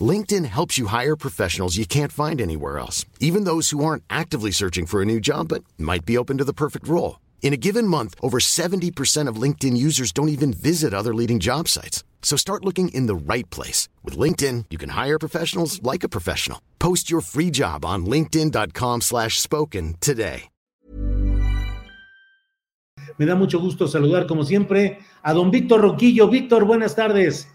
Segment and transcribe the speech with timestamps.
[0.00, 4.50] LinkedIn helps you hire professionals you can't find anywhere else, even those who aren't actively
[4.50, 7.20] searching for a new job but might be open to the perfect role.
[7.42, 11.68] In a given month, over 70% of LinkedIn users don't even visit other leading job
[11.68, 12.02] sites.
[12.22, 13.88] So start looking in the right place.
[14.02, 16.60] With LinkedIn, you can hire professionals like a professional.
[16.80, 20.48] Post your free job on linkedin.com slash spoken today.
[23.16, 26.28] Me da mucho gusto saludar, como siempre, a don Víctor Roquillo.
[26.28, 27.46] Víctor, buenas tardes.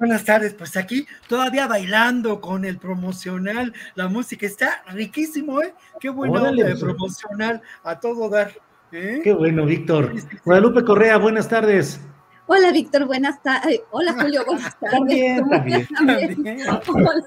[0.00, 5.74] Buenas tardes, pues aquí todavía bailando con el promocional, la música está riquísimo, ¿eh?
[6.00, 6.80] Qué bueno Órale, de pues.
[6.80, 8.50] promocional a todo dar.
[8.92, 9.20] ¿eh?
[9.22, 10.14] Qué bueno, Víctor.
[10.42, 12.00] Guadalupe Correa, buenas tardes.
[12.46, 13.82] Hola, Víctor, buenas tardes.
[13.90, 14.98] Hola, Julio, buenas tardes.
[14.98, 15.86] También, también.
[15.86, 16.60] También.
[16.88, 17.22] Hola.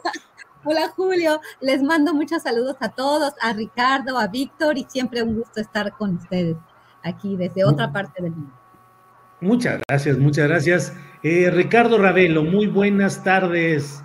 [0.64, 1.42] Hola, Julio.
[1.62, 5.92] Les mando muchos saludos a todos, a Ricardo, a Víctor, y siempre un gusto estar
[5.92, 6.58] con ustedes
[7.04, 8.52] aquí desde otra parte del mundo.
[9.42, 10.94] Muchas gracias, muchas gracias.
[11.26, 14.04] Eh, Ricardo Ravelo, muy buenas tardes.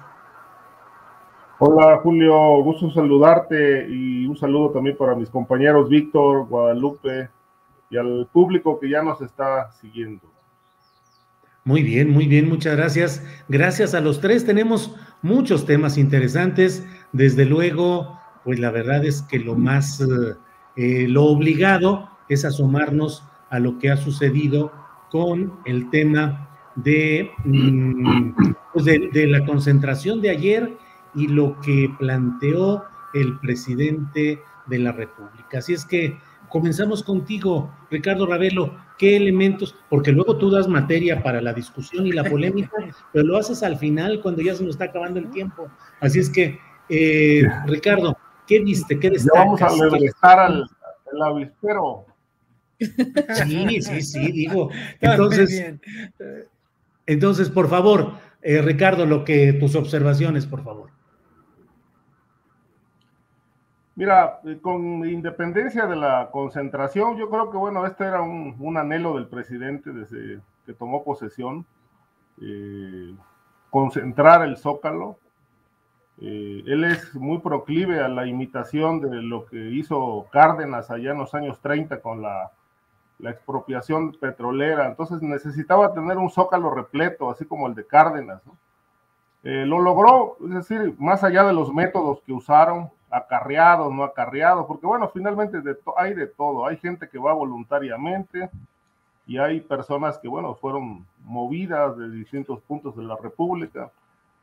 [1.59, 7.29] Hola Julio, gusto saludarte y un saludo también para mis compañeros Víctor, Guadalupe
[7.91, 10.31] y al público que ya nos está siguiendo.
[11.65, 13.27] Muy bien, muy bien, muchas gracias.
[13.49, 14.47] Gracias a los tres.
[14.47, 16.87] Tenemos muchos temas interesantes.
[17.11, 20.05] Desde luego, pues la verdad es que lo más, eh,
[20.77, 24.71] eh, lo obligado es asomarnos a lo que ha sucedido
[25.11, 26.49] con el tema
[26.85, 28.33] de, mm,
[28.73, 30.77] pues de, de la concentración de ayer
[31.15, 32.85] y lo que planteó
[33.15, 35.59] el presidente de la República.
[35.59, 36.19] Así es que
[36.49, 38.75] comenzamos contigo, Ricardo Ravelo.
[38.99, 39.75] ¿Qué elementos?
[39.89, 42.71] Porque luego tú das materia para la discusión y la polémica,
[43.13, 45.69] pero lo haces al final cuando ya se nos está acabando el tiempo.
[46.01, 46.59] Así es que,
[46.89, 48.17] eh, Ricardo,
[48.47, 48.99] ¿qué viste?
[48.99, 49.93] ¿Qué Ya vamos a destacas?
[49.93, 50.71] regresar al,
[51.13, 52.07] al avispero.
[52.79, 54.71] Sí, sí, sí, digo.
[55.01, 55.81] Entonces, bien.
[57.09, 60.91] Entonces, por favor, eh, Ricardo, lo que tus observaciones, por favor.
[63.97, 69.15] Mira, eh, con independencia de la concentración, yo creo que bueno, este era un, anhelo
[69.15, 71.65] del presidente desde que tomó posesión,
[72.43, 73.15] eh,
[73.71, 75.19] concentrar el zócalo.
[76.21, 81.33] Él es muy proclive a la imitación de lo que hizo Cárdenas allá en los
[81.33, 82.51] años 30 con la,
[83.19, 84.87] la expropiación petrolera.
[84.87, 88.41] Entonces necesitaba tener un zócalo repleto, así como el de Cárdenas.
[88.47, 88.57] ¿no?
[89.45, 94.67] Eh, lo logró, es decir, más allá de los métodos que usaron, acarreados, no acarreados,
[94.67, 95.59] porque bueno, finalmente
[95.97, 98.51] hay de todo, hay gente que va voluntariamente
[99.27, 103.91] y hay personas que bueno, fueron movidas de distintos puntos de la República.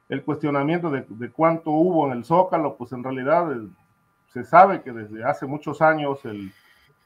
[0.09, 3.67] El cuestionamiento de, de cuánto hubo en el Zócalo, pues en realidad eh,
[4.29, 6.51] se sabe que desde hace muchos años el,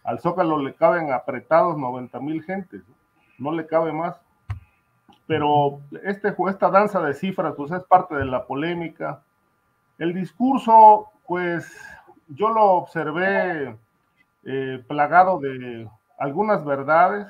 [0.09, 2.81] al Zócalo le caben apretados 90 mil gentes,
[3.37, 3.51] ¿no?
[3.51, 4.19] le cabe más
[5.27, 9.21] pero este, esta danza de cifras pues es parte de la polémica.
[9.99, 11.71] El discurso, pues
[12.29, 13.77] yo lo observé
[14.43, 15.87] eh, plagado de
[16.17, 17.27] algunas verdades,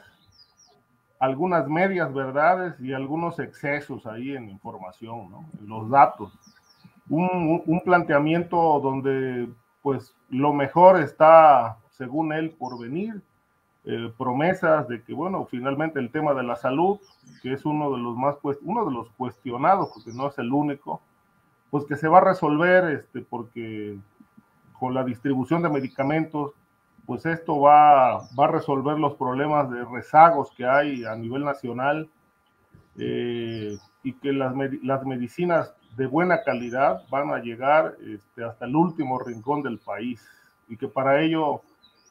[1.19, 5.28] algunas medias verdades y algunos excesos ahí en información,
[5.59, 6.31] en los datos.
[7.09, 9.50] Un- un planteamiento donde
[9.81, 13.22] pues lo mejor está, según él, por venir,
[13.84, 16.98] eh, promesas de que, bueno, finalmente el tema de la salud,
[17.44, 21.01] que es uno de los más uno de los cuestionados, porque no es el único,
[21.69, 23.98] pues que se va a resolver, este, porque
[24.80, 26.54] con la distribución de medicamentos,
[27.06, 32.10] pues esto va, va a resolver los problemas de rezagos que hay a nivel nacional
[32.98, 34.54] eh, y que las,
[34.84, 40.25] las medicinas de buena calidad van a llegar este, hasta el último rincón del país
[40.69, 41.62] y que para ello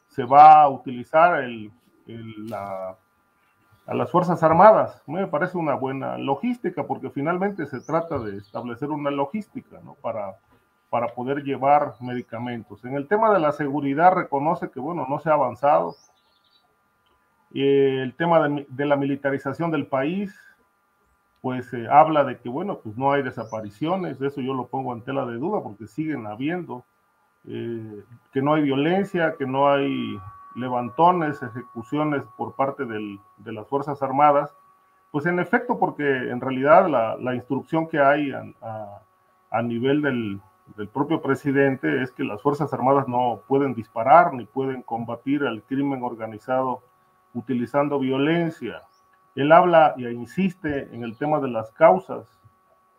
[0.09, 1.35] se va a utilizar
[3.87, 5.03] a las Fuerzas Armadas.
[5.07, 10.35] Me parece una buena logística porque finalmente se trata de establecer una logística para,
[11.15, 12.85] poder llevar medicamentos.
[12.85, 15.95] En el tema de la seguridad reconoce que, bueno, no se ha avanzado.
[17.55, 20.35] el tema de, la militarización del país,
[21.41, 25.25] pues habla de que, bueno, pues no hay desapariciones, eso yo lo pongo en tela
[25.25, 26.85] de duda porque siguen habiendo,
[28.33, 30.19] que no hay violencia, que no hay
[30.55, 34.55] levantones, ejecuciones por parte de las Fuerzas Armadas,
[35.11, 40.41] pues en efecto, porque en realidad la, instrucción que hay a, nivel del,
[40.93, 46.03] propio presidente es que las Fuerzas Armadas no pueden disparar ni pueden combatir el crimen
[46.03, 46.83] organizado
[47.33, 48.83] utilizando violencia.
[49.35, 52.27] Él habla y insiste en el tema de las causas,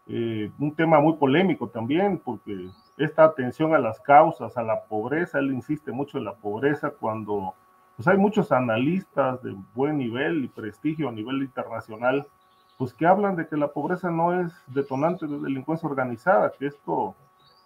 [0.07, 2.69] eh, un tema muy polémico también, porque
[2.99, 7.55] esta atención a las causas, a la pobreza, él insiste mucho en la pobreza cuando
[7.95, 12.27] pues hay muchos analistas de buen nivel y prestigio a nivel internacional,
[12.77, 17.15] pues que hablan de que la pobreza no es detonante de delincuencia organizada, que esto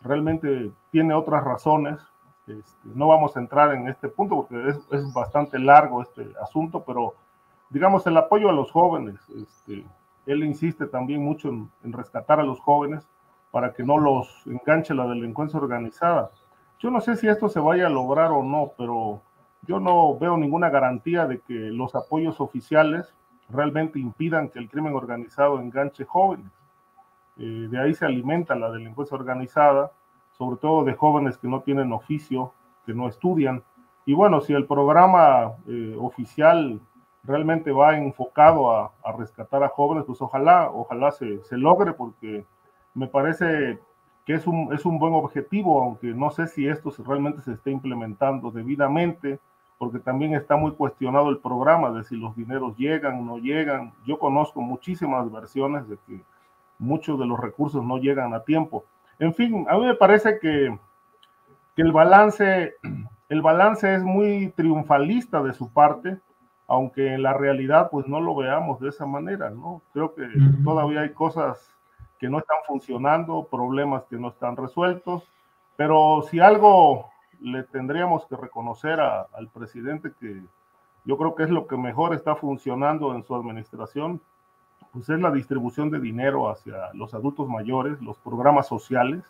[0.01, 1.99] realmente tiene otras razones.
[2.45, 7.15] Este, no vamos a entrar en este punto porque es, bastante largo este asunto, pero
[7.69, 9.19] digamos el apoyo a los jóvenes.
[9.29, 9.83] Este,
[10.27, 13.07] él insiste también mucho en, en rescatar a los jóvenes
[13.53, 16.31] para que no los enganche la delincuencia organizada.
[16.79, 19.21] Yo no sé si esto se vaya a lograr o no, pero
[19.61, 23.13] yo no veo ninguna garantía de que los apoyos oficiales
[23.49, 26.51] realmente impidan que el crimen organizado enganche jóvenes.
[27.37, 29.91] Eh, de ahí se alimenta la delincuencia organizada,
[30.31, 32.53] sobre todo de jóvenes que no tienen oficio,
[32.87, 33.61] que no estudian.
[34.07, 36.81] Y bueno, si el programa eh, oficial
[37.23, 42.45] realmente va enfocado a, rescatar a jóvenes, pues ojalá, ojalá se, se, logre, porque
[42.93, 43.79] me parece
[44.25, 47.71] que es un, es un buen objetivo, aunque no sé si esto realmente se esté
[47.71, 49.39] implementando debidamente
[49.77, 53.93] porque también está muy cuestionado el programa de si los dineros llegan o no llegan.
[54.05, 56.21] Yo conozco muchísimas versiones de que
[56.79, 58.85] muchos de los recursos no llegan a tiempo.
[59.19, 60.77] En fin, a mí me parece que,
[61.75, 62.75] que el, balance,
[63.29, 66.19] el balance es muy triunfalista de su parte,
[66.67, 69.81] aunque en la realidad pues no lo veamos de esa manera, ¿no?
[69.91, 70.27] Creo que
[70.63, 71.72] todavía hay cosas
[72.23, 75.29] que no están funcionando, problemas que no están resueltos,
[75.75, 77.09] pero si algo
[77.41, 80.41] le tendríamos que reconocer al presidente que
[81.03, 84.21] yo creo que es lo que mejor está funcionando en su administración,
[84.93, 89.25] pues es la distribución de dinero hacia los adultos mayores, los programas sociales,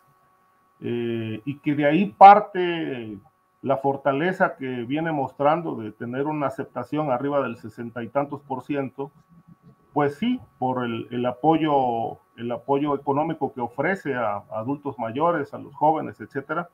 [0.80, 3.18] eh, y que de ahí parte
[3.64, 8.62] la fortaleza que viene mostrando de tener una aceptación arriba del sesenta y tantos por
[8.62, 9.10] ciento,
[9.94, 15.54] pues sí, por el, el, apoyo, el apoyo económico que ofrece a, a adultos mayores,
[15.54, 16.70] a los jóvenes, etcétera,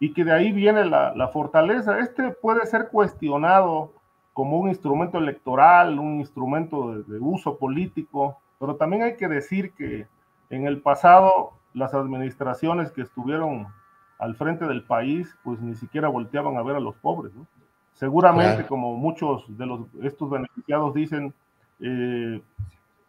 [0.00, 2.00] y que de ahí viene la, fortaleza.
[2.00, 3.92] Este puede ser cuestionado
[4.32, 10.06] como un instrumento electoral, un instrumento de, uso político, pero también hay que decir que
[10.48, 13.68] en el pasado las administraciones que estuvieron
[14.18, 17.32] al frente del país, pues ni siquiera volteaban a ver a los pobres.
[17.92, 21.34] Seguramente, como muchos de los, estos beneficiados dicen,
[21.80, 22.40] eh,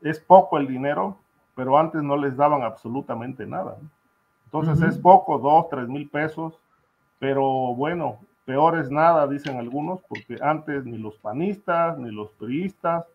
[0.02, 1.18] es poco el dinero,
[1.62, 3.78] pero antes no les daban absolutamente nada.
[4.46, 6.56] Entonces es poco, dos, tres mil pesos,
[7.20, 13.06] pero bueno, peor es nada, dicen algunos, porque antes ni los panistas ni los priistas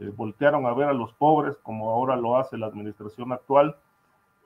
[0.00, 3.76] eh, voltearon a ver a los pobres como ahora lo hace la administración actual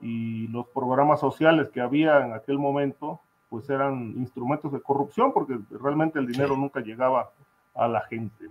[0.01, 5.57] y los programas sociales que había en aquel momento pues eran instrumentos de corrupción porque
[5.69, 7.29] realmente el dinero nunca llegaba
[7.75, 8.49] a la gente.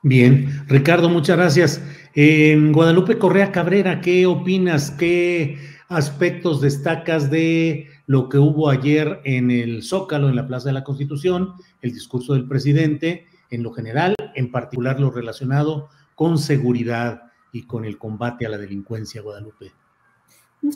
[0.00, 1.82] Bien, Ricardo, muchas gracias.
[2.14, 4.90] Guadalupe Correa Cabrera, ¿qué opinas?
[4.90, 5.58] ¿Qué
[5.88, 10.84] aspectos destacas de lo que hubo ayer en el Zócalo, en la Plaza de la
[10.84, 17.22] Constitución, el discurso del presidente, en lo general, en particular lo relacionado con seguridad
[17.52, 19.72] y con el combate a la delincuencia, Guadalupe.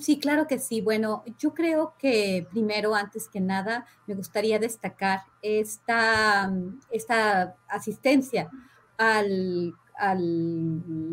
[0.00, 0.80] Sí, claro que sí.
[0.80, 6.52] Bueno, yo creo que primero, antes que nada, me gustaría destacar esta,
[6.90, 8.50] esta asistencia
[8.98, 10.22] al, al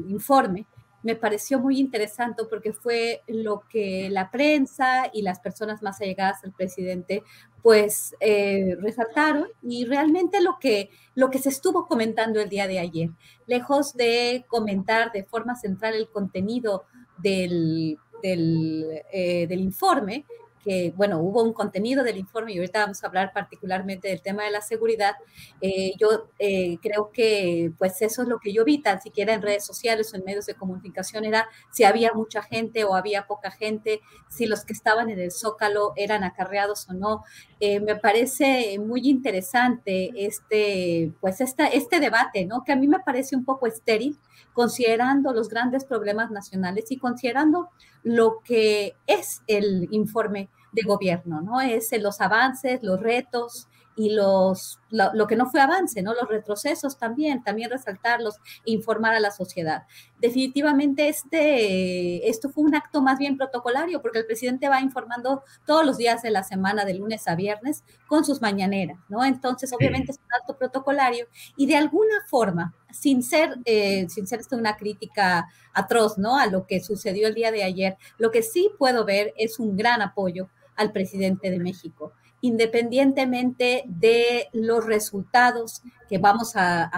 [0.08, 0.68] informe
[1.04, 6.44] me pareció muy interesante porque fue lo que la prensa y las personas más allegadas
[6.44, 7.24] al presidente
[7.62, 12.80] pues eh, resaltaron y realmente lo que, lo que se estuvo comentando el día de
[12.80, 13.10] ayer,
[13.48, 16.84] lejos de comentar de forma central el contenido
[17.18, 20.26] del, del, eh, del informe,
[20.64, 24.44] que, bueno, hubo un contenido del informe y ahorita vamos a hablar particularmente del tema
[24.44, 25.16] de la seguridad.
[25.62, 29.42] Eh, yo eh, creo que, pues, eso es lo que yo vi, tan siquiera en
[29.42, 33.52] redes sociales o en medios de comunicación, era si había mucha gente o había poca
[33.52, 37.24] gente, si los que estaban en el Zócalo eran acarreados o no.
[37.60, 42.64] Eh, me parece muy interesante este, pues, esta, este debate, ¿no?
[42.64, 44.18] Que a mí me parece un poco estéril,
[44.54, 47.70] considerando los grandes problemas nacionales y considerando
[48.04, 51.62] lo que es el informe de gobierno, ¿no?
[51.62, 56.14] Es los avances, los retos y los, lo, que no fue avance, ¿no?
[56.14, 59.84] Los retrocesos también, también resaltarlos e informar a la sociedad.
[60.20, 65.86] Definitivamente este, esto fue un acto más bien protocolario, porque el presidente va informando todos
[65.86, 69.24] los días de la semana, de lunes a viernes, con sus mañaneras, ¿no?
[69.24, 74.40] Entonces, obviamente es un acto protocolario y de alguna forma, sin ser, eh, sin ser
[74.40, 76.38] esto una crítica atroz, ¿no?
[76.38, 79.76] A lo que sucedió el día de ayer, lo que sí puedo ver es un
[79.76, 86.92] gran apoyo al presidente de México independientemente de los resultados que vamos a,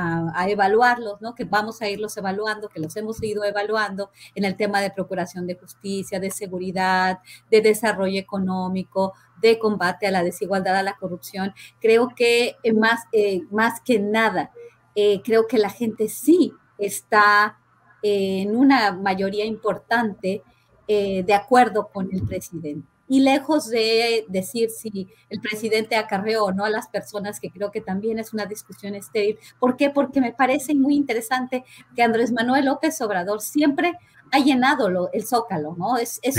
[0.49, 1.35] evaluarlos, ¿no?
[1.35, 5.45] que vamos a irlos evaluando, que los hemos ido evaluando en el tema de procuración
[5.45, 7.19] de justicia, de seguridad,
[7.51, 11.53] de desarrollo económico, de combate a la desigualdad, a la corrupción.
[11.79, 14.51] Creo que eh, más, eh, más que nada,
[14.95, 17.59] eh, creo que la gente sí está
[18.01, 20.41] en una mayoría importante
[20.87, 26.65] de acuerdo con el presidente y lejos de decir si el presidente acarreó o no
[26.65, 29.37] a las personas, que creo que también es una discusión estéril.
[29.59, 29.89] ¿Por qué?
[29.89, 31.63] Porque me parece muy interesante
[31.95, 33.93] que Andrés Manuel López Obrador siempre
[34.31, 35.97] ha llenado lo, el zócalo, ¿no?
[35.97, 36.35] Es, es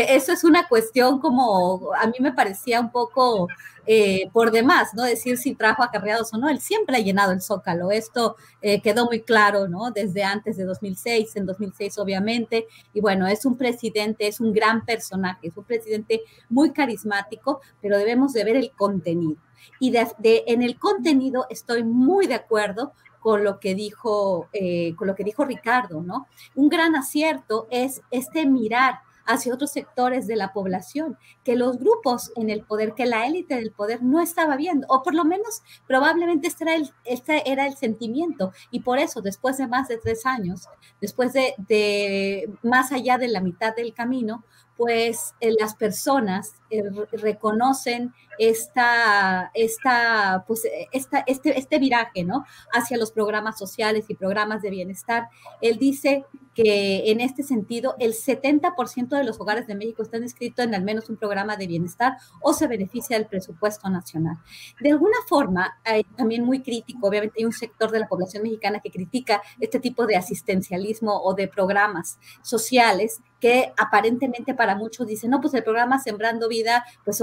[0.00, 3.48] eso es una cuestión como, a mí me parecía un poco
[3.86, 5.02] eh, por demás, ¿no?
[5.04, 9.06] Decir si trajo acarreados o no, él siempre ha llenado el zócalo, esto eh, quedó
[9.06, 9.90] muy claro, ¿no?
[9.90, 14.84] Desde antes de 2006, en 2006 obviamente, y bueno, es un presidente, es un gran
[14.84, 19.40] personaje, es un presidente muy carismático, pero debemos de ver el contenido.
[19.80, 20.06] Y de,
[20.46, 25.24] en el contenido estoy muy de acuerdo con lo que dijo, eh, con lo que
[25.24, 26.26] dijo Ricardo, ¿no?
[26.54, 32.32] Un gran acierto es este mirar hacia otros sectores de la población, que los grupos
[32.34, 35.62] en el poder, que la élite del poder no estaba viendo, o por lo menos
[35.86, 38.52] probablemente este era el, este era el sentimiento.
[38.70, 40.68] Y por eso, después de más de tres años,
[41.00, 44.44] después de, de más allá de la mitad del camino,
[44.78, 52.44] pues eh, las personas eh, reconocen esta, esta, pues, eh, esta, este, este viraje ¿no?
[52.72, 55.30] hacia los programas sociales y programas de bienestar.
[55.60, 60.64] Él dice que en este sentido el 70% de los hogares de México están inscritos
[60.64, 64.36] en al menos un programa de bienestar o se beneficia del presupuesto nacional.
[64.80, 68.78] De alguna forma, hay también muy crítico, obviamente hay un sector de la población mexicana
[68.78, 75.30] que critica este tipo de asistencialismo o de programas sociales que aparentemente para muchos dicen,
[75.30, 77.20] no, pues el programa Sembrando Vida, pues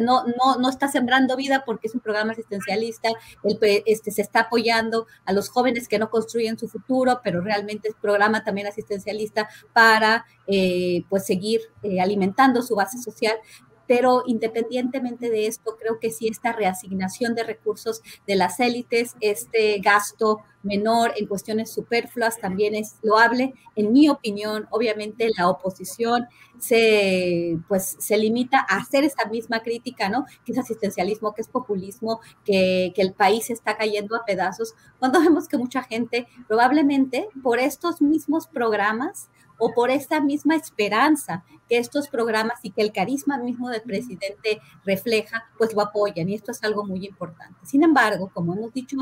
[0.00, 3.10] no, no, no está sembrando vida porque es un programa asistencialista,
[3.42, 7.88] el, este, se está apoyando a los jóvenes que no construyen su futuro, pero realmente
[7.88, 13.36] es programa también asistencialista para eh, pues seguir eh, alimentando su base social
[13.86, 19.78] pero independientemente de esto, creo que sí esta reasignación de recursos de las élites, este
[19.80, 23.54] gasto menor en cuestiones superfluas también es loable.
[23.74, 26.26] En mi opinión, obviamente la oposición
[26.58, 30.26] se, pues, se limita a hacer esta misma crítica, ¿no?
[30.44, 35.20] Que es asistencialismo, que es populismo, que, que el país está cayendo a pedazos, cuando
[35.20, 39.28] vemos que mucha gente probablemente por estos mismos programas
[39.64, 44.60] o por esa misma esperanza que estos programas y que el carisma mismo del presidente
[44.84, 47.60] refleja, pues lo apoyan y esto es algo muy importante.
[47.64, 48.96] Sin embargo, como hemos dicho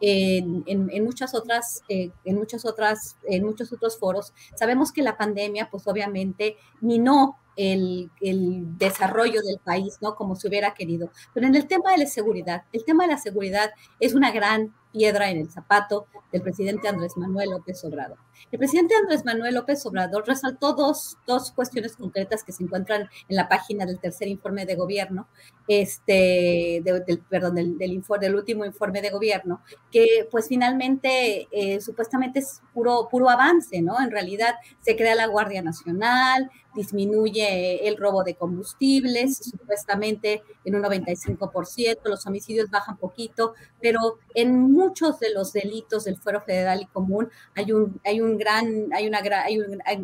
[0.00, 5.18] en, en, muchas otras, eh, en muchas otras, en muchos otros foros, sabemos que la
[5.18, 10.14] pandemia, pues obviamente minó el, el, desarrollo del país, ¿no?
[10.14, 11.10] Como se hubiera querido.
[11.34, 14.72] Pero en el tema de la seguridad, el tema de la seguridad es una gran
[14.96, 18.16] piedra en el zapato del presidente Andrés Manuel López Obrador.
[18.50, 23.36] El presidente Andrés Manuel López Obrador resaltó dos, dos cuestiones concretas que se encuentran en
[23.36, 25.28] la página del tercer informe de gobierno,
[25.68, 29.60] este, del, perdón, del, del, informe, del último informe de gobierno,
[29.92, 34.00] que pues finalmente eh, supuestamente es puro, puro avance, ¿no?
[34.00, 40.82] En realidad se crea la Guardia Nacional, disminuye el robo de combustibles, supuestamente en un
[40.82, 46.86] 95%, los homicidios bajan poquito, pero en muchos de los delitos del fuero federal y
[46.86, 49.58] común hay un, hay un gran, hay una, hay,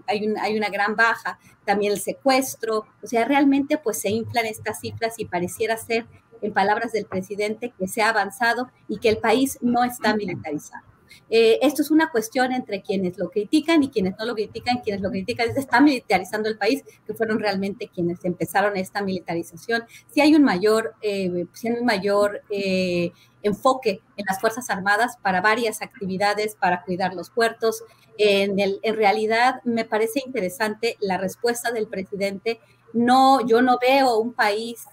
[0.06, 4.80] hay, hay una gran baja, también el secuestro, o sea, realmente pues se inflan estas
[4.80, 6.06] cifras y pareciera ser,
[6.40, 10.91] en palabras del presidente, que se ha avanzado y que el país no está militarizado.
[11.30, 14.78] Eh, esto es una cuestión entre quienes lo critican y quienes no lo critican.
[14.78, 19.84] Quienes lo critican es está militarizando el país, que fueron realmente quienes empezaron esta militarización.
[20.12, 25.40] Si hay un mayor, eh, hay un mayor eh, enfoque en las Fuerzas Armadas para
[25.40, 27.84] varias actividades, para cuidar los puertos.
[28.18, 28.56] En,
[28.96, 32.60] realidad me parece interesante la respuesta del presidente.
[32.92, 34.84] No, yo no veo un país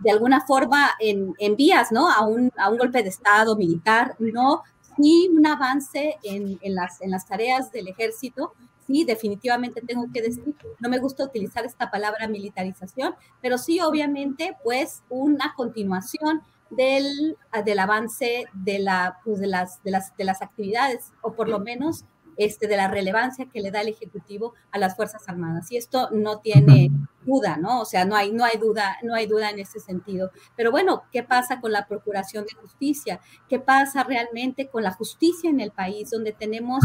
[0.00, 2.10] de alguna forma en, en vías, ¿no?
[2.10, 4.62] A un, a un, golpe de Estado militar, no,
[4.96, 8.52] ni un avance en, en, las, en las tareas del ejército,
[8.86, 14.56] sí, definitivamente tengo que decir, no me gusta utilizar esta palabra militarización, pero sí, obviamente,
[14.62, 20.42] pues una continuación del, del avance de, la, pues, de, las, de, las, de las
[20.42, 22.04] actividades, o por lo menos
[22.36, 25.70] este, de la relevancia que le da el Ejecutivo a las Fuerzas Armadas.
[25.70, 26.90] Y esto no tiene
[27.24, 27.80] duda, ¿no?
[27.80, 30.30] O sea, no hay, no hay duda, no hay duda en ese sentido.
[30.56, 33.20] Pero bueno, ¿qué pasa con la Procuración de Justicia?
[33.48, 36.84] ¿Qué pasa realmente con la justicia en el país, donde tenemos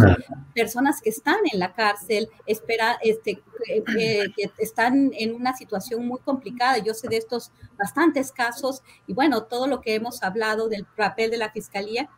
[0.56, 6.80] personas que están en la cárcel, espera, este, que están en una situación muy complicada?
[6.80, 11.30] Yo sé de estos bastantes casos y bueno, todo lo que hemos hablado del papel
[11.32, 12.10] de la Fiscalía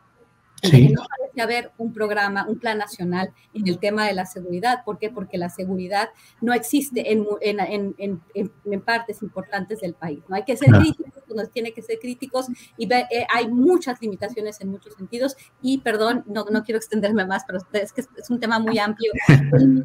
[0.64, 0.94] Sí.
[0.94, 4.84] No parece haber un programa, un plan nacional en el tema de la seguridad.
[4.86, 5.10] ¿Por qué?
[5.10, 8.22] Porque la seguridad no existe en, en, en,
[8.66, 10.24] en partes importantes del país.
[10.30, 10.36] ¿no?
[10.36, 14.70] Hay que ser críticos, uno tiene que ser críticos y eh, hay muchas limitaciones en
[14.70, 15.36] muchos sentidos.
[15.62, 19.12] Y perdón, no, no quiero extenderme más, pero es que es un tema muy amplio.
[19.30, 19.84] Hay,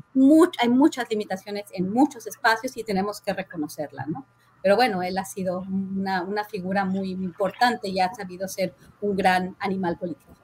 [0.61, 4.26] hay muchas limitaciones en muchos espacios y tenemos que reconocerla, ¿no?
[4.62, 9.16] Pero bueno, él ha sido una, una figura muy importante y ha sabido ser un
[9.16, 10.38] gran animal político.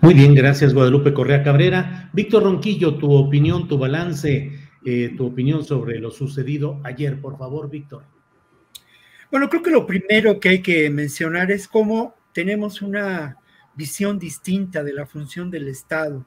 [0.00, 2.10] Muy bien, gracias Guadalupe Correa Cabrera.
[2.12, 4.52] Víctor Ronquillo, tu opinión, tu balance,
[4.84, 8.04] eh, tu opinión sobre lo sucedido ayer, por favor, Víctor.
[9.30, 13.36] Bueno, creo que lo primero que hay que mencionar es cómo tenemos una
[13.74, 16.24] visión distinta de la función del Estado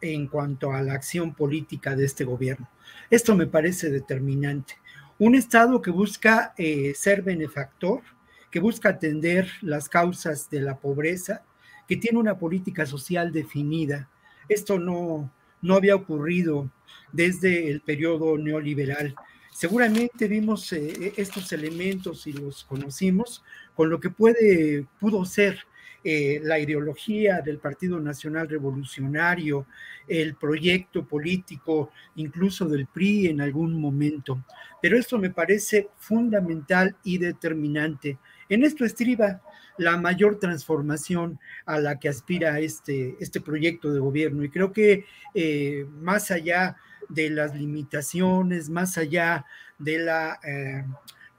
[0.00, 2.68] en cuanto a la acción política de este gobierno.
[3.10, 4.74] Esto me parece determinante.
[5.18, 8.02] Un Estado que busca eh, ser benefactor,
[8.50, 11.42] que busca atender las causas de la pobreza,
[11.88, 14.08] que tiene una política social definida.
[14.48, 16.70] Esto no, no había ocurrido
[17.12, 19.14] desde el periodo neoliberal.
[19.50, 23.42] Seguramente vimos eh, estos elementos y los conocimos
[23.74, 25.58] con lo que puede, pudo ser
[26.04, 29.66] eh, la ideología del Partido Nacional Revolucionario,
[30.06, 34.44] el proyecto político incluso del PRI en algún momento.
[34.80, 38.18] Pero esto me parece fundamental y determinante.
[38.48, 39.40] En esto estriba
[39.78, 44.44] la mayor transformación a la que aspira este, este proyecto de gobierno.
[44.44, 45.04] Y creo que
[45.34, 46.76] eh, más allá
[47.08, 49.46] de las limitaciones, más allá
[49.78, 50.84] de la eh,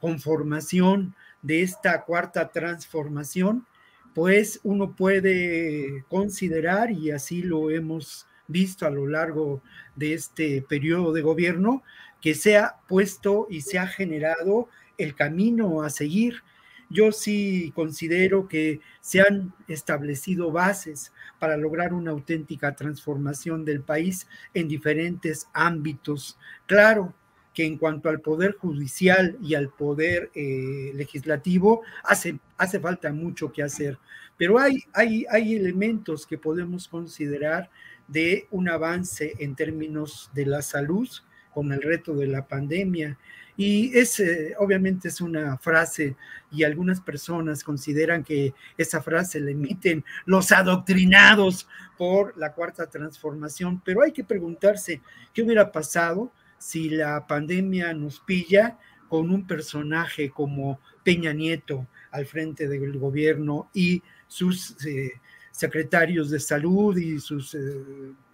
[0.00, 3.66] conformación de esta cuarta transformación,
[4.14, 9.62] pues uno puede considerar, y así lo hemos visto a lo largo
[9.94, 11.82] de este periodo de gobierno,
[12.20, 16.42] que se ha puesto y se ha generado el camino a seguir
[16.90, 24.26] yo sí considero que se han establecido bases para lograr una auténtica transformación del país
[24.52, 26.36] en diferentes ámbitos.
[26.66, 27.14] Claro
[27.54, 33.52] que en cuanto al poder judicial y al poder eh, legislativo, hace, hace falta mucho
[33.52, 33.98] que hacer,
[34.36, 37.70] pero hay, hay, hay elementos que podemos considerar
[38.08, 41.08] de un avance en términos de la salud
[41.52, 43.18] con el reto de la pandemia
[43.62, 46.16] y es, eh, obviamente es una frase
[46.50, 51.68] y algunas personas consideran que esa frase la emiten los adoctrinados
[51.98, 55.02] por la cuarta transformación, pero hay que preguntarse
[55.34, 58.78] qué hubiera pasado si la pandemia nos pilla
[59.10, 65.20] con un personaje como Peña Nieto al frente del gobierno y sus eh,
[65.50, 67.58] secretarios de salud y sus, eh,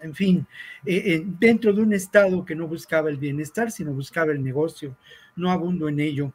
[0.00, 0.46] en fin,
[0.85, 4.96] eh, eh, dentro de un Estado que no buscaba el bienestar, sino buscaba el negocio.
[5.35, 6.33] No abundo en ello.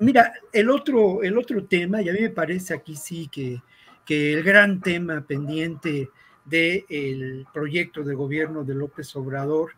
[0.00, 3.62] Mira, el otro, el otro tema, y a mí me parece aquí sí que,
[4.04, 6.10] que el gran tema pendiente
[6.44, 9.70] del proyecto de gobierno de López Obrador,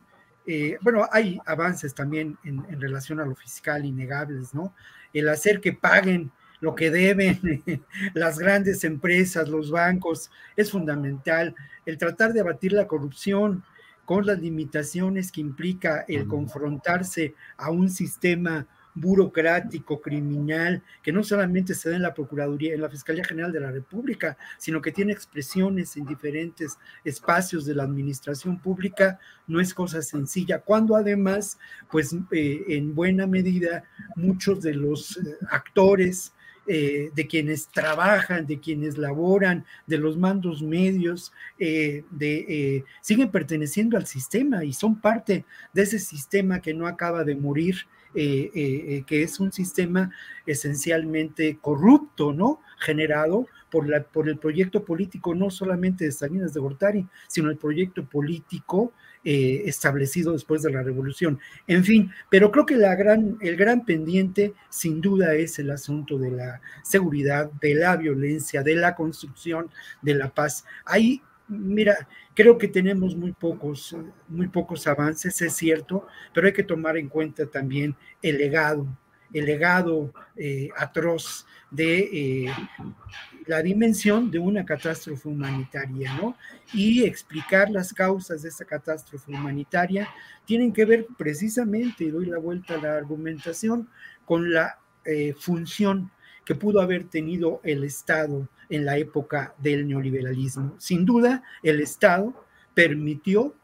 [0.81, 4.75] bueno, hay avances también en, en, relación a lo fiscal innegables, ¿no?
[5.13, 6.31] El hacer que paguen
[6.67, 7.63] lo que deben
[8.15, 11.55] las grandes empresas, los bancos, es fundamental.
[11.87, 13.63] El tratar de abatir la corrupción
[14.05, 21.73] con las limitaciones que implica el confrontarse a un sistema burocrático, criminal, que no solamente
[21.73, 25.13] se da en la Procuraduría, en la Fiscalía General de la República, sino que tiene
[25.13, 31.59] expresiones en diferentes espacios de la administración pública, no es cosa sencilla, cuando además,
[31.93, 33.85] pues eh, en buena medida,
[34.17, 36.33] muchos de los eh, actores
[36.69, 43.31] eh, de quienes trabajan, de quienes laboran, de los mandos medios, eh, de, eh, siguen
[43.31, 49.23] perteneciendo al sistema y son parte de ese sistema que no acaba de morir, que
[49.23, 50.11] es un sistema
[50.47, 52.61] esencialmente corrupto, ¿no?
[52.79, 57.59] Generado por, la, por el proyecto político no solamente de Salinas de Gortari, sino el
[57.59, 58.95] proyecto político
[59.29, 61.41] eh, establecido después de la revolución.
[61.67, 66.17] En fin, pero creo que la gran, el gran pendiente sin duda es el asunto
[66.17, 69.69] de la seguridad, de la violencia, de la construcción
[70.01, 70.65] de la paz.
[70.85, 73.97] Hay mira, creo que tenemos muy pocos,
[74.29, 78.87] muy pocos avances, es cierto, pero hay que tomar en cuenta también el legado,
[79.39, 81.99] el legado eh, atroz de
[82.47, 82.55] eh,
[83.47, 86.37] la dimensión de una catástrofe humanitaria, ¿no?
[86.73, 90.09] Y explicar las causas de esa catástrofe humanitaria
[90.45, 93.89] tienen que ver precisamente, y doy la vuelta a la argumentación,
[94.25, 96.11] con la eh, función
[96.45, 100.75] que pudo haber tenido el Estado en la época del neoliberalismo.
[100.79, 102.35] Sin duda, el Estado
[102.75, 103.55] permitió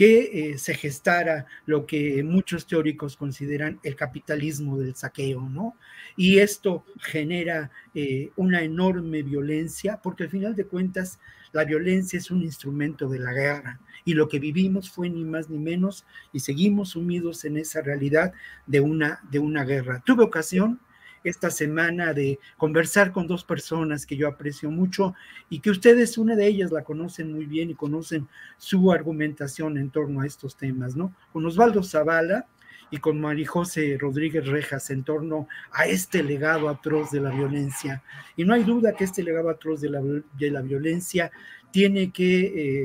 [0.00, 5.76] que eh, se gestara lo que muchos teóricos consideran el capitalismo del saqueo, ¿no?
[6.16, 11.20] Y esto genera eh, una enorme violencia, porque al final de cuentas
[11.52, 15.50] la violencia es un instrumento de la guerra y lo que vivimos fue ni más
[15.50, 18.32] ni menos y seguimos sumidos en esa realidad
[18.66, 20.02] de una, de una guerra.
[20.06, 20.80] Tuve ocasión
[21.24, 25.14] esta semana de conversar con dos personas que yo aprecio mucho
[25.48, 28.28] y que ustedes, una de ellas, la conocen muy bien y conocen
[28.58, 31.14] su argumentación en torno a estos temas, ¿no?
[31.32, 32.46] Con Osvaldo Zavala
[32.90, 38.02] y con Marijose Rodríguez Rejas en torno a este legado atroz de la violencia.
[38.36, 41.30] Y no hay duda que este legado atroz de la, de la violencia
[41.70, 42.40] tiene que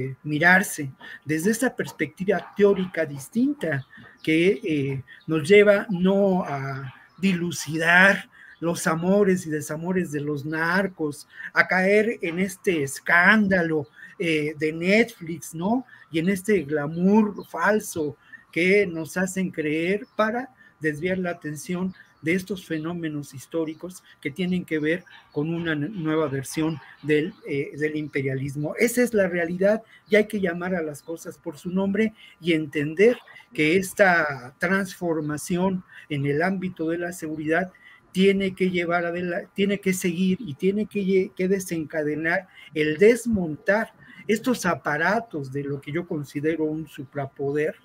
[0.10, 0.92] eh, mirarse
[1.24, 3.86] desde esa perspectiva teórica distinta
[4.22, 11.68] que eh, nos lleva no a dilucidar los amores y desamores de los narcos, a
[11.68, 15.86] caer en este escándalo eh, de Netflix, ¿no?
[16.12, 18.18] Y en este glamour falso
[18.52, 20.50] que nos hacen creer para
[20.80, 21.94] desviar la atención
[22.26, 27.96] de estos fenómenos históricos que tienen que ver con una nueva versión del, eh, del,
[27.96, 28.76] imperialismo.
[28.78, 32.54] Esa es la realidad y hay que llamar a las cosas por su nombre y
[32.54, 33.18] entender
[33.54, 37.72] que esta transformación en el ámbito de la seguridad
[38.12, 43.94] tiene que llevar adelante, tiene que seguir y tiene que, que desencadenar el desmontar
[44.28, 47.76] estos aparatos de lo que yo considero un suprapoder,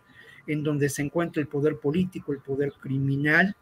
[0.47, 3.55] en donde se encuentra el poder político, el poder criminal,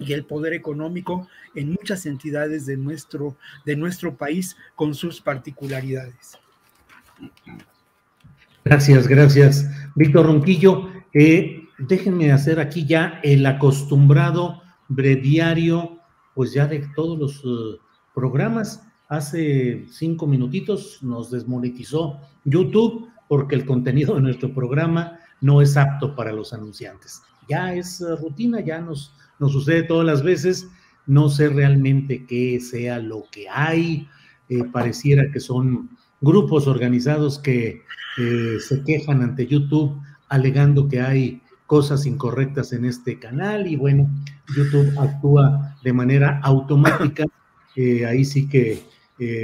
[0.00, 6.38] y el poder económico en muchas entidades de nuestro, de nuestro país con sus particularidades.
[8.64, 9.70] Gracias, gracias.
[9.94, 15.98] Víctor Ronquillo, eh, déjenme hacer aquí ya el acostumbrado breviario,
[16.34, 17.78] pues ya de todos los uh,
[18.14, 18.86] programas.
[19.08, 26.14] Hace cinco minutitos nos desmonetizó YouTube porque el contenido de nuestro programa no es apto
[26.14, 27.22] para los anunciantes.
[27.48, 30.68] Ya es uh, rutina, ya nos nos sucede todas las veces,
[31.06, 34.06] no sé realmente qué sea lo que hay,
[34.48, 37.82] eh, pareciera que son grupos organizados que
[38.18, 39.98] eh, se quejan ante YouTube
[40.28, 44.08] alegando que hay cosas incorrectas en este canal y bueno,
[44.54, 47.24] YouTube actúa de manera automática,
[47.76, 48.88] eh, ahí sí que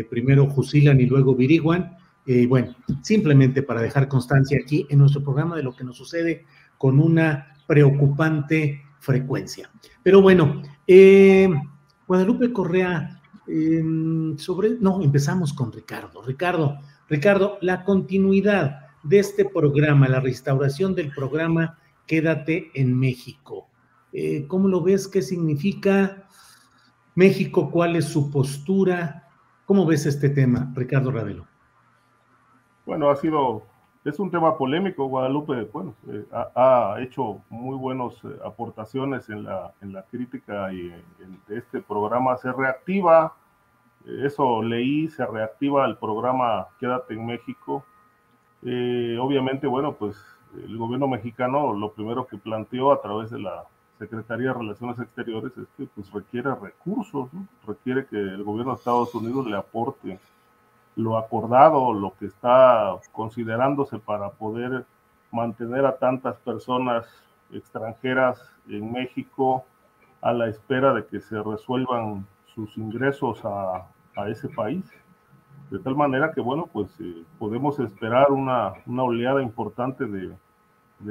[0.09, 5.55] primero fusilan y luego viriguan, y bueno, simplemente para dejar constancia aquí en nuestro programa
[5.55, 6.47] de lo que nos sucede
[6.79, 9.71] con una preocupante frecuencia.
[10.03, 11.49] Pero bueno, eh,
[12.09, 16.23] Guadalupe Correa, em, sobre, no, empezamos con Ricardo.
[16.23, 23.69] Ricardo, Ricardo, la continuidad de este programa, la restauración del programa Quédate en México.
[24.13, 25.07] Eh, ¿Cómo lo ves?
[25.07, 26.27] ¿Qué significa
[27.15, 27.71] México?
[27.71, 29.29] ¿Cuál es su postura?
[29.67, 31.47] ¿Cómo ves este tema, Ricardo Ravelo?
[32.85, 33.67] Bueno, ha sido
[34.09, 35.07] es un tema polémico.
[35.07, 40.93] Guadalupe, bueno, eh, ha, hecho muy buenas eh, aportaciones en la, en la crítica y
[41.19, 42.37] en, este programa.
[42.37, 43.35] Se reactiva,
[44.07, 47.85] eh, eso leí, se reactiva el programa Quédate en México.
[48.63, 50.17] obviamente, bueno, pues
[50.55, 53.65] el gobierno mexicano lo primero que planteó a través de la
[53.99, 57.29] Secretaría de Relaciones Exteriores es que pues requiere recursos,
[57.67, 60.19] requiere que el gobierno de Estados Unidos le aporte
[60.97, 64.87] lo acordado, lo que está considerándose para poder
[65.31, 67.07] mantener a tantas personas
[67.53, 69.65] extranjeras en México
[70.23, 73.87] a la espera de que se resuelvan sus ingresos a,
[74.29, 74.83] ese país.
[75.71, 80.35] De tal manera que, bueno, pues eh, podemos esperar una, oleada importante de,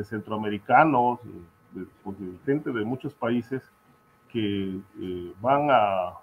[0.03, 1.19] centroamericanos,
[2.03, 3.61] pues, de, gente de muchos países
[4.29, 6.13] que eh, van a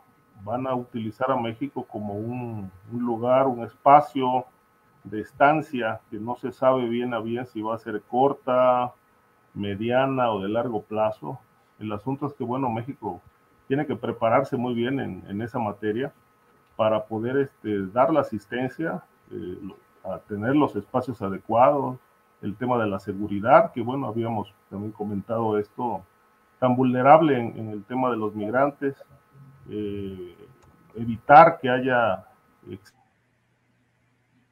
[0.44, 4.44] van a utilizar a México como un, lugar, un espacio
[5.04, 8.92] de estancia que no se sabe bien a bien si va a ser corta,
[9.54, 11.38] mediana o de largo plazo.
[11.78, 13.20] El asunto es que, bueno, México
[13.68, 16.12] tiene que prepararse muy bien en, esa materia
[16.76, 19.58] para poder este, dar la asistencia, eh,
[20.28, 21.98] tener los espacios adecuados,
[22.40, 26.02] el tema de la seguridad, que bueno, habíamos también comentado esto,
[26.58, 28.96] tan vulnerable en el tema de los migrantes,
[29.70, 30.36] eh,
[30.94, 32.24] evitar que haya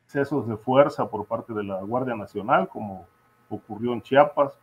[0.07, 3.07] excesos de fuerza por parte de la Guardia Nacional, como
[3.49, 4.59] ocurrió en Chiapas,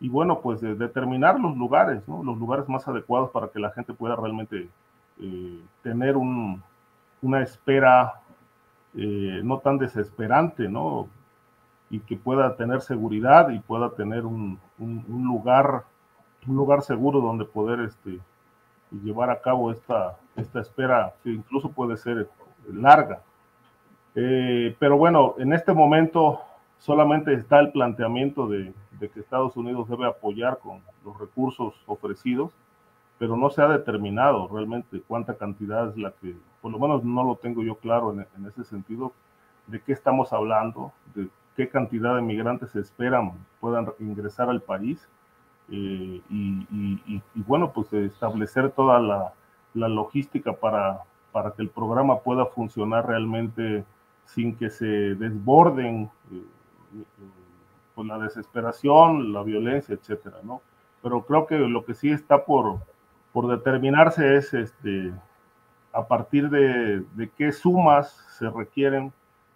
[0.00, 3.94] y bueno, pues de determinar los lugares, los lugares más adecuados para que la gente
[3.94, 4.68] pueda realmente
[5.20, 6.62] eh, tener un,
[7.22, 8.20] una espera
[8.94, 10.68] eh, no tan desesperante.
[11.90, 15.84] Y que pueda tener seguridad y pueda tener un, un, lugar,
[16.46, 18.20] un lugar seguro donde poder este,
[19.02, 22.28] llevar a cabo esta, esta espera que incluso puede ser
[22.72, 23.22] larga.
[24.14, 26.40] Eh, pero bueno, en este momento
[26.78, 32.52] solamente está el planteamiento de, que Estados Unidos debe apoyar con los recursos ofrecidos,
[33.18, 37.22] pero no se ha determinado realmente cuánta cantidad es la que, por lo menos no
[37.22, 39.12] lo tengo yo claro en, en ese sentido,
[39.66, 45.06] de qué estamos hablando, de qué cantidad de migrantes esperan puedan ingresar al país
[45.70, 49.32] eh, y, bueno, pues establecer toda la,
[49.74, 51.00] la logística para,
[51.32, 53.84] para que el programa pueda funcionar realmente
[54.26, 56.42] sin que se desborden eh,
[57.96, 60.60] la desesperación, la violencia, etcétera, ¿no?
[61.02, 62.78] Pero creo que lo que sí está por,
[63.32, 65.12] por determinarse es este,
[65.92, 69.12] a partir de, de qué sumas se requieren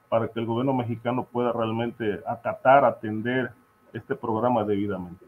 [0.09, 3.51] para que el gobierno mexicano pueda realmente acatar, atender
[3.92, 5.27] este programa debidamente.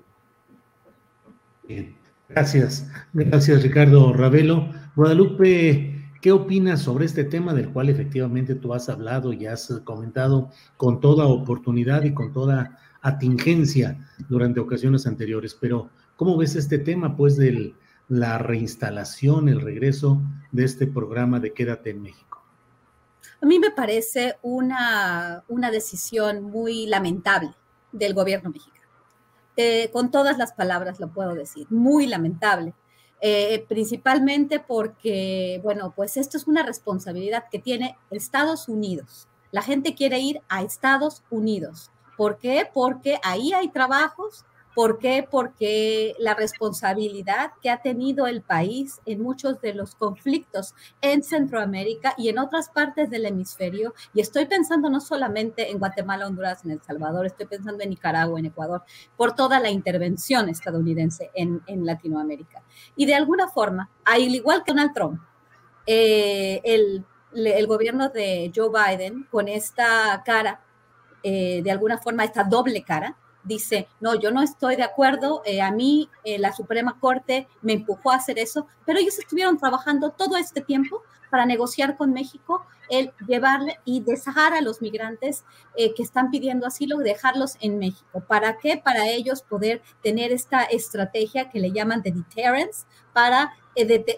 [1.70, 1.96] Bien,
[2.28, 2.90] gracias.
[3.12, 4.72] Gracias, Ricardo Ravelo.
[4.96, 10.50] Guadalupe ¿Qué opinas sobre este tema del cual efectivamente tú has hablado y has comentado
[10.76, 15.54] con toda oportunidad y con toda atingencia durante ocasiones anteriores?
[15.54, 17.72] Pero, ¿cómo ves este tema, pues, de
[18.08, 22.44] la reinstalación, el regreso de este programa de Quédate en México?
[23.40, 27.54] A mí me parece una, una decisión muy lamentable
[27.92, 28.79] del gobierno mexicano.
[29.62, 32.72] Eh, con todas las palabras lo puedo decir, muy lamentable
[33.20, 39.28] eh, principalmente porque, bueno, pues esto es una responsabilidad que tiene Estados Unidos.
[39.52, 41.90] La gente quiere ir a Estados Unidos.
[42.16, 42.66] ¿Por qué?
[42.72, 45.26] Porque ahí hay trabajos, ¿Por qué?
[45.28, 52.14] Porque la responsabilidad que ha tenido el país en muchos de los conflictos en Centroamérica
[52.16, 56.70] y en otras partes del hemisferio, y estoy pensando no solamente en Guatemala, Honduras, en
[56.70, 58.84] El Salvador, estoy pensando en Nicaragua, en Ecuador,
[59.16, 62.62] por toda la intervención estadounidense en, Latinoamérica.
[62.94, 65.20] Y de alguna forma, al igual que Donald Trump,
[65.86, 67.04] eh, el,
[67.34, 70.60] el, gobierno de Joe Biden, con esta cara,
[71.22, 75.60] eh, de alguna forma, esta doble cara, dice, no, yo no estoy de acuerdo, eh,
[75.60, 80.10] a mí eh, la Suprema Corte me empujó a hacer eso, pero ellos estuvieron trabajando
[80.10, 85.44] todo este tiempo para negociar con México el llevarle y dejar a los migrantes
[85.76, 88.20] eh, que están pidiendo asilo, dejarlos en México.
[88.26, 88.76] ¿Para qué?
[88.76, 93.52] Para ellos poder tener esta estrategia que le llaman de deterrence, para,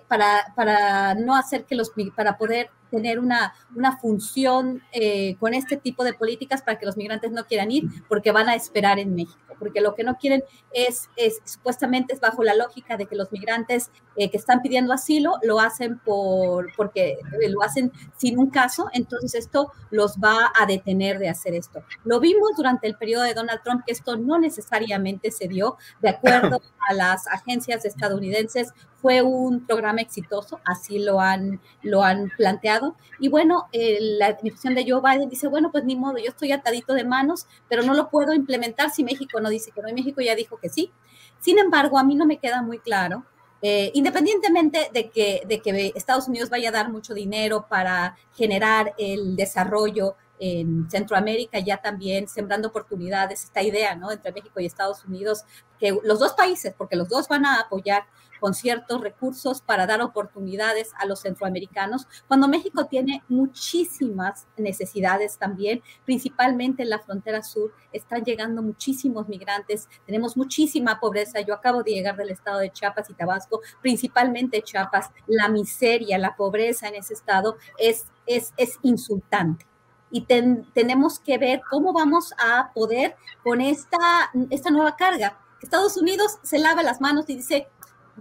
[0.08, 5.78] para, para no hacer que los, para poder tener una, una función eh, con este
[5.78, 9.14] tipo de políticas para que los migrantes no quieran ir porque van a esperar en
[9.14, 13.16] México, porque lo que no quieren es, es supuestamente es bajo la lógica de que
[13.16, 17.16] los migrantes eh, que están pidiendo asilo lo hacen por, porque
[17.48, 21.82] lo hacen sin un caso, entonces esto los va a detener de hacer esto.
[22.04, 26.10] Lo vimos durante el periodo de Donald Trump que esto no necesariamente se dio de
[26.10, 32.96] acuerdo a las agencias estadounidenses, fue un programa exitoso, así lo han, lo han planteado.
[33.18, 36.52] Y bueno, eh, la administración de Joe Biden dice, bueno, pues ni modo, yo estoy
[36.52, 39.92] atadito de manos, pero no lo puedo implementar si México no dice que no, y
[39.92, 40.92] México ya dijo que sí.
[41.40, 43.26] Sin embargo, a mí no me queda muy claro
[43.64, 48.92] eh, independientemente de que, de que Estados Unidos vaya a dar mucho dinero para generar
[48.98, 54.10] el desarrollo en Centroamérica, ya también sembrando oportunidades, esta idea, ¿no?
[54.10, 55.44] Entre México y Estados Unidos,
[55.78, 58.06] que los dos países, porque los dos van a apoyar
[58.40, 65.80] con ciertos recursos para dar oportunidades a los centroamericanos, cuando México tiene muchísimas necesidades también,
[66.04, 71.40] principalmente en la frontera sur, están llegando muchísimos migrantes, tenemos muchísima pobreza.
[71.40, 76.34] Yo acabo de llegar del estado de Chiapas y Tabasco, principalmente Chiapas, la miseria, la
[76.34, 79.71] pobreza en ese estado es, es, es insultante
[80.12, 80.26] y
[80.74, 85.38] tenemos que ver cómo vamos a poder con esta, esta nueva carga.
[85.62, 87.66] Estados Unidos se lava las manos y dice,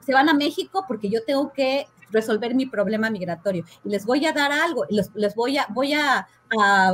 [0.04, 4.26] se van a México porque yo tengo que resolver mi problema migratorio y les voy
[4.26, 6.28] a dar algo, les, les voy a voy a,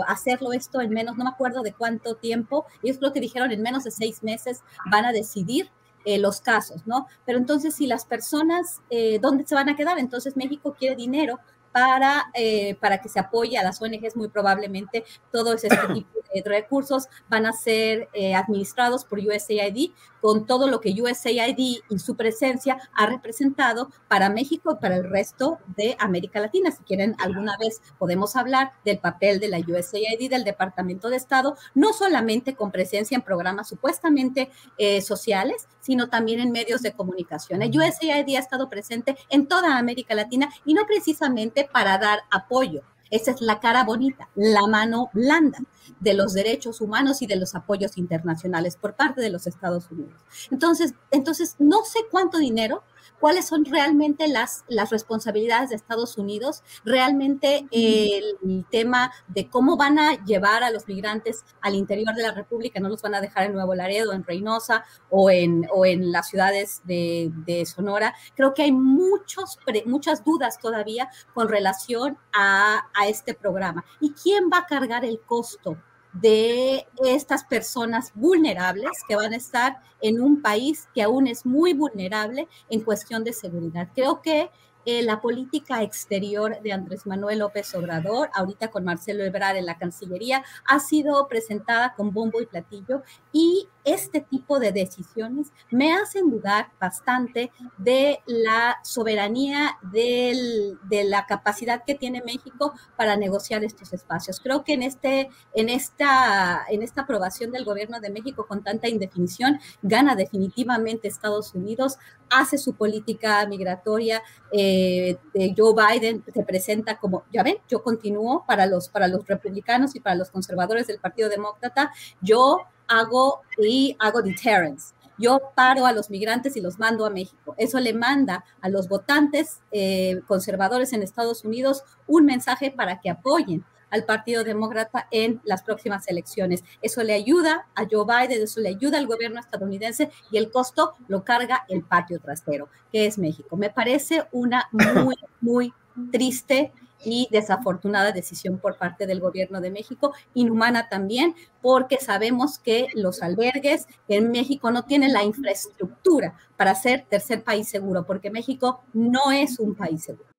[0.08, 3.64] hacerlo esto en menos, no me acuerdo de cuánto tiempo, ellos creo que dijeron en
[3.64, 5.72] menos de seis meses van a decidir
[6.06, 7.08] eh, los casos, ¿no?
[7.26, 9.98] Pero entonces si las personas, eh, ¿dónde se van a quedar?
[9.98, 11.40] Entonces México quiere dinero
[11.72, 15.68] para, eh, para que se apoye a las ONGs muy probablemente todo ese
[16.46, 22.16] recursos van a ser eh, administrados por USAID con todo lo que USAID y su
[22.16, 26.72] presencia ha representado para México y para el resto de América Latina.
[26.72, 31.56] Si quieren, alguna vez podemos hablar del papel de la USAID, del Departamento de Estado,
[31.76, 37.62] no solamente con presencia en programas supuestamente eh, sociales, sino también en medios de comunicación.
[37.62, 42.84] El USAID ha estado presente en toda América Latina y no precisamente para dar apoyo.
[43.10, 45.60] Esa es la cara bonita, la mano blanda
[46.00, 50.20] de los derechos humanos y de los apoyos internacionales por parte de los Estados Unidos.
[50.52, 52.84] Entonces, entonces no sé cuánto dinero
[53.20, 60.00] cuáles son realmente las, las responsabilidades de Estados Unidos, realmente el, tema de cómo van
[60.00, 63.46] a llevar a los migrantes al interior de la República, no los van a dejar
[63.46, 68.14] en Nuevo Laredo, en Reynosa o en, o en las ciudades de, de Sonora.
[68.36, 73.86] Creo que hay muchos, muchas dudas todavía con relación a, a este programa.
[74.00, 75.78] ¿Y quién va a cargar el costo
[76.22, 81.74] de estas personas vulnerables que van a estar en un país que aún es muy
[81.74, 83.90] vulnerable en cuestión de seguridad.
[83.94, 84.50] Creo que
[84.90, 89.78] eh, la política exterior de Andrés Manuel López Obrador, ahorita con Marcelo Ebrard en la
[89.78, 93.04] Cancillería, ha sido presentada con bombo y platillo
[93.34, 101.86] y este tipo de decisiones me hacen dudar bastante de la soberanía, de la capacidad
[101.86, 104.42] que tiene México para negociar estos espacios.
[104.42, 108.90] Creo que en, este, en, esta, en esta aprobación del gobierno de México con tanta
[108.90, 111.98] indefinición, gana definitivamente Estados Unidos,
[112.30, 114.22] hace su política migratoria.
[114.52, 115.18] Eh,
[115.56, 120.02] Joe Biden se presenta como, ya ven, yo continúo para los, para los republicanos y
[120.02, 124.94] para los conservadores del Partido Demócrata, yo hago y hago deterrence.
[125.18, 127.56] Yo paro a los migrantes y los mando a México.
[127.58, 133.10] Eso le manda a los votantes eh, conservadores en Estados Unidos un mensaje para que
[133.10, 136.64] apoyen al Partido Demócrata en las próximas elecciones.
[136.82, 140.94] Eso le ayuda a Joe Biden, eso le ayuda al gobierno estadounidense y el costo
[141.08, 143.56] lo carga el patio trasero, que es México.
[143.58, 145.74] Me parece una muy, muy
[146.12, 146.72] triste
[147.04, 153.22] y desafortunada decisión por parte del gobierno de México, inhumana también, porque sabemos que los
[153.22, 159.32] albergues en México no tienen la infraestructura para ser tercer país seguro, porque México no
[159.32, 160.30] es un país seguro.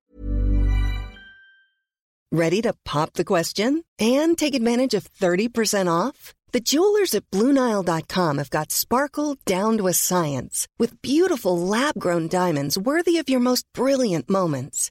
[2.31, 6.35] Ready to pop the question and take advantage of 30% off?
[6.53, 12.77] The jewelers at BlueNile.com have got sparkle down to a science with beautiful lab-grown diamonds
[12.77, 14.91] worthy of your most brilliant moments.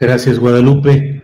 [0.00, 1.20] Gracias, Guadalupe.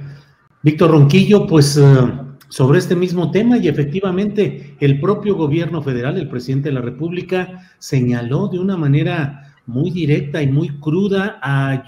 [0.62, 6.28] Víctor Ronquillo, pues uh, sobre este mismo tema y efectivamente el propio gobierno federal, el
[6.28, 11.84] presidente de la República, señaló de una manera muy directa y muy cruda a,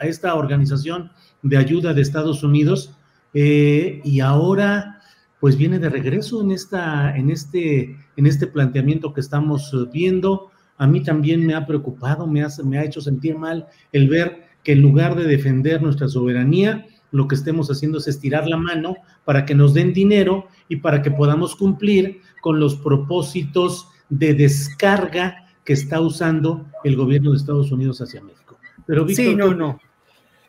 [0.00, 2.96] esta organización de ayuda de Estados Unidos
[3.32, 5.00] eh, y ahora
[5.38, 10.50] pues viene de regreso en, esta, en, este, en este planteamiento que estamos viendo.
[10.78, 14.72] A mí también me ha preocupado, me, me ha hecho sentir mal el ver que
[14.72, 19.44] en lugar de defender nuestra soberanía, lo que estemos haciendo es estirar la mano para
[19.44, 25.72] que nos den dinero y para que podamos cumplir con los propósitos de descarga que
[25.72, 28.58] está usando el gobierno de Estados Unidos hacia México.
[28.86, 29.80] Pero sí, no, no.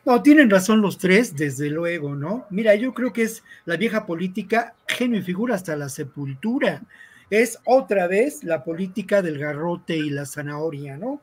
[0.06, 2.46] No, tienen razón los tres, desde luego, ¿no?
[2.48, 6.82] Mira, yo creo que es la vieja política genio y figura hasta la sepultura.
[7.28, 11.20] Es otra vez la política del garrote y la zanahoria, ¿no?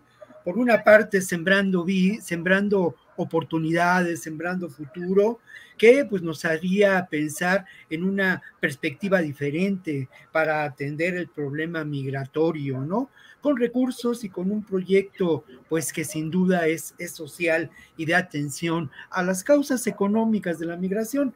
[0.47, 1.85] Por una parte sembrando,
[2.21, 5.41] sembrando oportunidades, sembrando futuro,
[5.77, 13.09] que pues nos haría pensar en una perspectiva diferente para atender el problema migratorio, ¿no?
[13.41, 18.15] Con recursos y con un proyecto pues que sin duda es, es social y de
[18.15, 21.35] atención a las causas económicas de la migración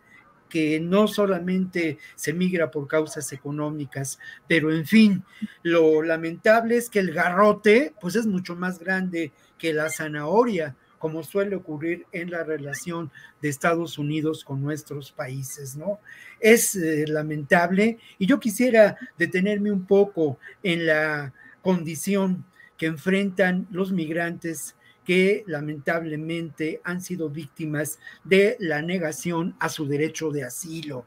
[0.51, 5.23] que no solamente se migra por causas económicas, pero en fin,
[5.63, 11.23] lo lamentable es que el garrote pues es mucho más grande que la zanahoria, como
[11.23, 15.99] suele ocurrir en la relación de Estados Unidos con nuestros países, ¿no?
[16.39, 22.43] Es eh, lamentable y yo quisiera detenerme un poco en la condición
[22.77, 24.75] que enfrentan los migrantes
[25.11, 31.05] que lamentablemente han sido víctimas de la negación a su derecho de asilo,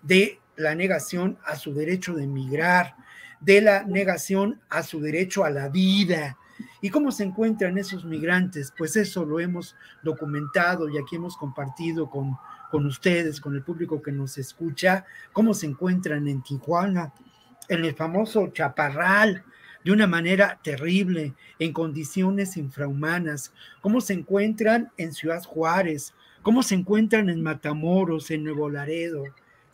[0.00, 2.96] de la negación a su derecho de emigrar,
[3.40, 6.38] de la negación a su derecho a la vida.
[6.80, 8.72] ¿Y cómo se encuentran esos migrantes?
[8.78, 12.38] Pues eso lo hemos documentado y aquí hemos compartido con,
[12.70, 17.12] con ustedes, con el público que nos escucha, cómo se encuentran en Tijuana,
[17.68, 19.44] en el famoso Chaparral,
[19.84, 26.74] de una manera terrible, en condiciones infrahumanas, cómo se encuentran en Ciudad Juárez, cómo se
[26.74, 29.24] encuentran en Matamoros, en Nuevo Laredo,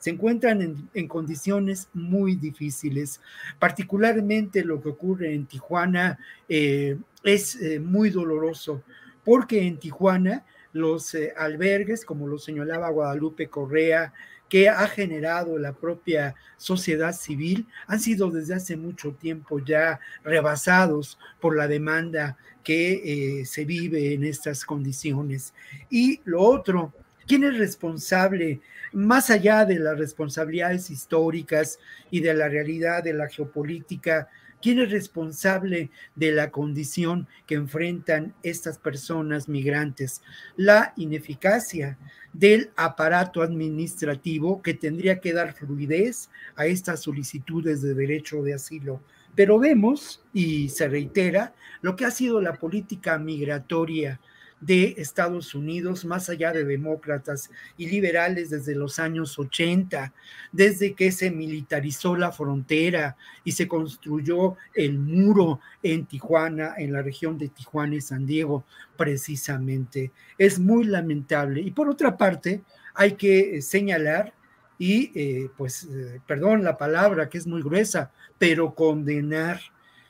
[0.00, 3.20] se encuentran en, condiciones muy difíciles.
[3.58, 8.82] Particularmente lo que ocurre en Tijuana eh, es eh, muy doloroso,
[9.24, 14.14] porque en Tijuana los eh, albergues, como lo señalaba Guadalupe Correa,
[14.50, 21.18] que ha generado la propia sociedad civil, han sido desde hace mucho tiempo ya rebasados
[21.40, 25.54] por la demanda que se vive en estas condiciones.
[25.88, 26.92] Y lo otro,
[27.26, 28.60] ¿quién es responsable
[28.92, 31.78] más allá de las responsabilidades históricas
[32.10, 34.28] y de la realidad de la geopolítica,
[34.60, 40.22] ¿quién es responsable de la condición que enfrentan estas personas migrantes?
[40.56, 41.98] La ineficacia
[42.32, 49.00] del aparato administrativo que tendría que dar fluidez a estas solicitudes de derecho de asilo.
[49.34, 54.20] Pero vemos, y se reitera, lo que ha sido la política migratoria
[54.60, 60.12] de Estados Unidos, más allá de demócratas y liberales desde los años 80,
[60.52, 67.02] desde que se militarizó la frontera y se construyó el muro en Tijuana, en la
[67.02, 68.64] región de Tijuana y San Diego,
[68.96, 70.12] precisamente.
[70.36, 71.62] Es muy lamentable.
[71.62, 72.62] Y por otra parte,
[72.94, 74.34] hay que eh, señalar
[74.78, 79.60] y, eh, pues, eh, perdón la palabra que es muy gruesa, pero condenar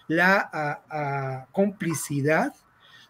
[0.08, 2.52] la complicidad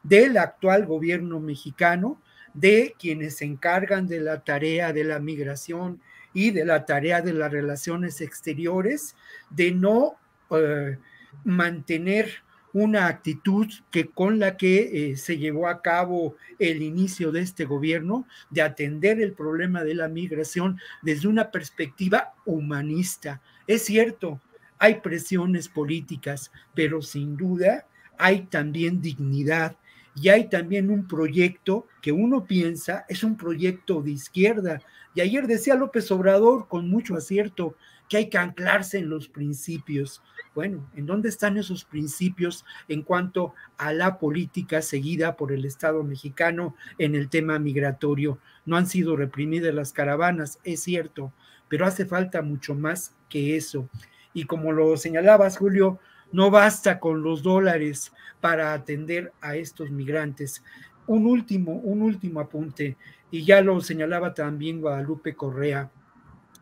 [0.03, 2.21] del actual gobierno mexicano,
[2.55, 6.01] de quienes se encargan de la tarea de la migración
[6.33, 9.15] y de la tarea de las relaciones exteriores,
[9.51, 10.17] de no
[10.51, 10.99] eh,
[11.45, 12.43] mantener
[12.73, 17.65] una actitud que con la que eh, se llevó a cabo el inicio de este
[17.65, 23.41] gobierno, de atender el problema de la migración desde una perspectiva humanista.
[23.67, 24.41] Es cierto,
[24.79, 27.87] hay presiones políticas, pero sin duda
[28.19, 29.77] hay también dignidad
[30.15, 34.81] y hay también un proyecto que uno piensa es un proyecto de izquierda.
[35.15, 37.77] Y ayer decía López Obrador con mucho acierto
[38.09, 40.21] que hay que anclarse en los principios.
[40.53, 46.03] Bueno, ¿en dónde están esos principios en cuanto a la política seguida por el Estado
[46.03, 48.41] mexicano en el tema migratorio?
[48.67, 51.33] No han sido reprimidas las caravanas, es cierto,
[51.69, 53.89] pero hace falta mucho más que eso.
[54.35, 56.01] Y como lo señalabas, Julio,
[56.33, 60.63] no basta con los dólares para atender a estos migrantes.
[61.07, 62.97] Un último, un último apunte,
[63.31, 65.91] y ya lo señalaba también Guadalupe Correa.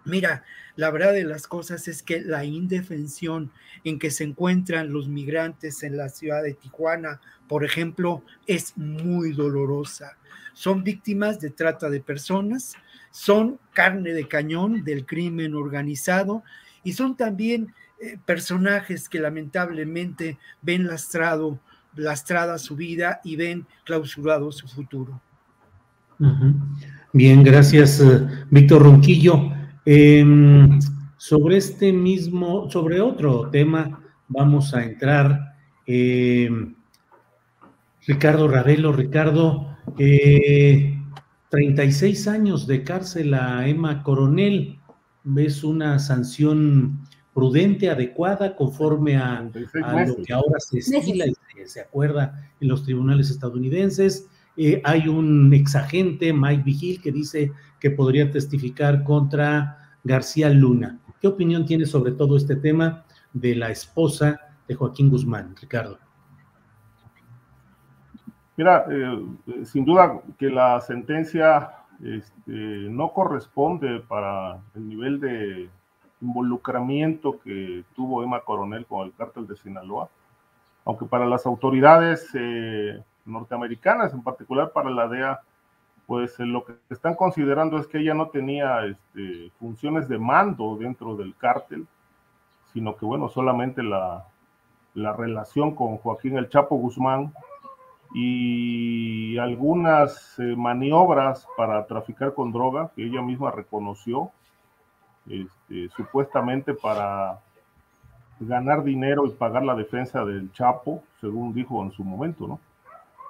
[0.05, 0.45] Mira,
[0.77, 3.51] la verdad de las cosas es que la indefensión
[3.85, 9.33] en que se encuentran los migrantes en la ciudad de Tijuana, por ejemplo, es muy
[9.33, 10.17] dolorosa.
[10.55, 12.75] Son víctimas de trata de personas,
[13.11, 16.43] son carne de cañón del crimen organizado
[16.85, 21.59] y son también eh, personajes que lamentablemente ven lastrado,
[21.97, 25.21] lastrada su vida y ven clausurado su futuro.
[27.13, 29.51] Bien, gracias, eh, Víctor Ronquillo.
[29.85, 30.79] Em,
[31.17, 35.57] sobre este mismo, sobre otro tema, vamos a entrar.
[35.87, 36.75] Em,
[38.07, 39.77] Ricardo Ravelo, Ricardo,
[41.51, 44.79] 36 eh, años de cárcel a Emma Coronel.
[45.25, 47.01] ¿Ves una sanción
[47.39, 51.35] prudente, adecuada, conforme a, lo que ahora se estila y
[51.67, 54.29] se, acuerda en los tribunales estadounidenses.
[54.57, 60.99] Eh, hay un exagente, Mike Vigil, que dice que podría testificar contra García Luna.
[61.21, 65.97] ¿Qué opinión tiene sobre todo este tema de la esposa de Joaquín Guzmán, Ricardo?
[68.57, 71.71] Mira, eh, sin duda que la sentencia
[72.03, 75.71] este, no corresponde para el nivel de
[76.21, 80.09] involucramiento que tuvo Emma Coronel con el cártel de Sinaloa,
[80.85, 85.41] aunque para las autoridades eh, norteamericanas, en particular para la DEA,
[86.07, 90.77] pues eh, lo que están considerando es que ella no tenía este, funciones de mando
[90.77, 91.87] dentro del cártel,
[92.73, 94.25] sino que bueno, solamente la,
[94.95, 97.33] la relación con Joaquín El Chapo Guzmán
[98.15, 104.33] y algunas eh, maniobras para traficar con droga que ella misma reconoció,
[105.29, 107.41] este, supuestamente para
[108.41, 112.61] ganar dinero y pagar la defensa del Chapo, según dijo en su momento, ¿no?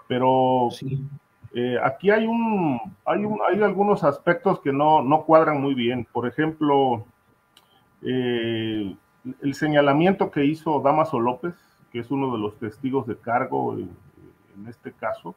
[0.06, 0.68] Pero
[1.54, 6.06] eh, aquí hay un, hay un, hay algunos aspectos que no, no cuadran muy bien.
[6.12, 7.04] Por ejemplo,
[8.02, 8.94] eh,
[9.42, 11.54] el señalamiento que hizo Damaso López,
[11.92, 13.88] que es uno de los testigos de cargo en,
[14.68, 15.34] este caso,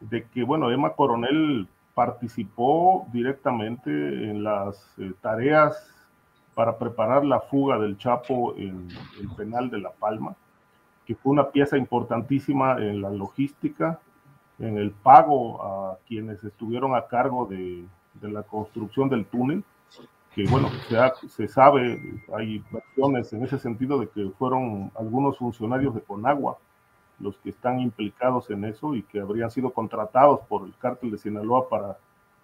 [0.00, 1.66] de que, bueno, Emma Coronel
[1.96, 5.90] participó directamente en las eh, tareas
[6.54, 8.88] para preparar la fuga del Chapo en
[9.18, 10.36] el penal de La Palma,
[11.06, 13.98] que fue una pieza importantísima en la logística,
[14.58, 17.86] en el pago a quienes estuvieron a cargo de,
[18.20, 19.64] la construcción del túnel
[20.34, 25.94] que bueno, se, se, sabe, hay versiones en ese sentido de que fueron algunos funcionarios
[25.94, 26.58] de Conagua
[27.18, 31.18] los que están implicados en eso y que habrían sido contratados por el cártel de
[31.18, 31.98] Sinaloa para,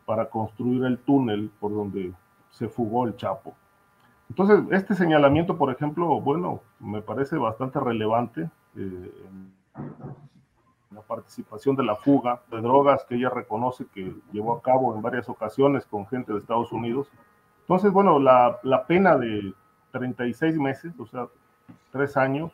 [0.06, 2.12] para construir el túnel por donde
[2.50, 3.54] se fugó el Chapo.
[4.28, 9.52] Entonces, este señalamiento, por ejemplo, bueno, me parece bastante relevante eh, en
[10.90, 15.02] la participación de la fuga de drogas que ella reconoce que llevó a cabo en
[15.02, 17.08] varias ocasiones con gente de Estados Unidos
[17.62, 19.54] entonces, bueno, la, la pena de
[19.92, 21.28] 36 meses, o sea,
[21.90, 22.52] tres años,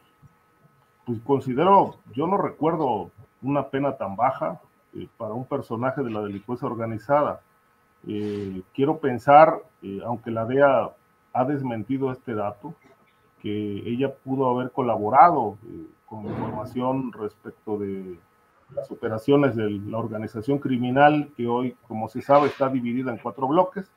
[1.08, 4.60] pues considero, yo no recuerdo una pena tan baja
[4.94, 7.40] eh, para un personaje de la delincuencia organizada.
[8.06, 10.90] Eh, quiero pensar, eh, aunque la DEA
[11.32, 12.74] ha desmentido este dato,
[13.40, 13.50] que
[13.86, 15.56] ella pudo haber colaborado
[16.04, 18.18] con información respecto de
[18.74, 23.48] las operaciones de la organización criminal, que hoy, como se sabe, está dividida en cuatro
[23.48, 23.90] bloques.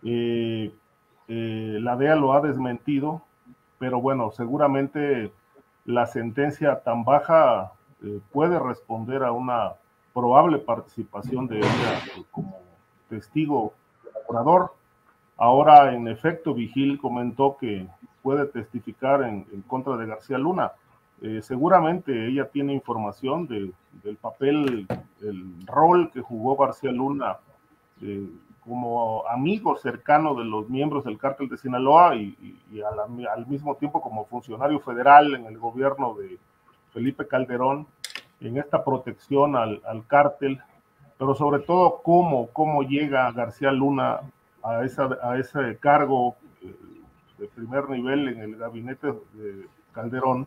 [0.00, 3.20] La DEA lo ha desmentido,
[3.78, 5.30] pero bueno, seguramente
[5.84, 7.72] la sentencia tan baja
[8.02, 9.72] eh, puede responder a una
[10.14, 12.58] probable participación de ella como
[13.08, 13.72] testigo
[14.26, 14.74] colaborador.
[15.36, 17.86] Ahora, en efecto, Vigil comentó que
[18.22, 20.72] puede testificar en, contra de García Luna.
[21.40, 24.86] seguramente ella tiene información del papel,
[25.22, 27.38] el rol que jugó García Luna
[28.70, 32.56] como amigo cercano de los miembros del cártel de Sinaloa y,
[33.28, 36.38] al, mismo tiempo como funcionario federal en el gobierno de
[36.92, 37.88] Felipe Calderón,
[38.40, 40.60] en esta protección al, cártel,
[41.18, 44.20] pero sobre todo cómo, cómo llega García Luna
[44.62, 46.72] a, esa, a ese cargo eh,
[47.38, 50.46] de primer nivel en el gabinete de Calderón.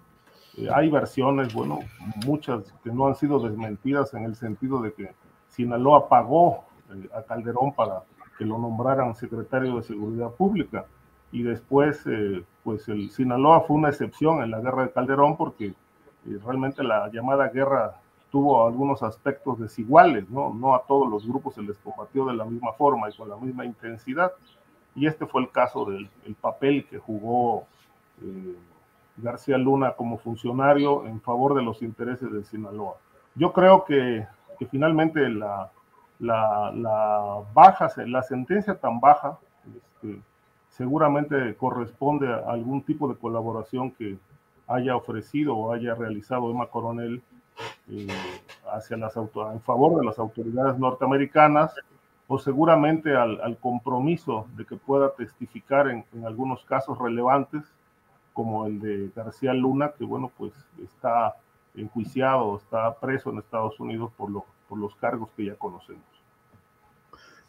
[0.56, 1.80] Eh, hay versiones, bueno,
[2.26, 5.12] muchas que no han sido desmentidas en el sentido de que
[5.50, 8.04] Sinaloa pagó eh, a Calderón para
[8.38, 10.86] que lo nombraran secretario de Seguridad Pública.
[11.32, 15.68] Y después, eh, pues el Sinaloa fue una excepción en la guerra de Calderón porque
[15.68, 18.00] eh, realmente la llamada guerra
[18.32, 20.54] tuvo algunos aspectos desiguales, ¿no?
[20.54, 23.38] No a todos los grupos se les combatió de la misma forma y con la
[23.38, 24.32] misma intensidad.
[24.96, 26.10] Y este fue el caso del
[26.40, 27.66] papel que jugó
[29.18, 32.96] García Luna como funcionario en favor de los intereses de Sinaloa.
[33.36, 34.28] Yo creo que,
[34.58, 35.72] que finalmente la,
[36.24, 39.38] la, baja, la sentencia tan baja,
[39.76, 40.22] este,
[40.70, 44.18] seguramente corresponde a algún tipo de colaboración que
[44.68, 47.22] haya ofrecido o haya realizado Emma Coronel
[47.90, 48.08] eh,
[48.72, 51.76] hacia las en favor de las autoridades norteamericanas
[52.28, 57.64] o seguramente al, compromiso de que pueda testificar en, algunos casos relevantes
[58.32, 61.36] como el de García Luna, que bueno, pues está
[61.76, 64.32] enjuiciado, está preso en Estados Unidos por,
[64.68, 66.13] por los cargos que ya conocemos.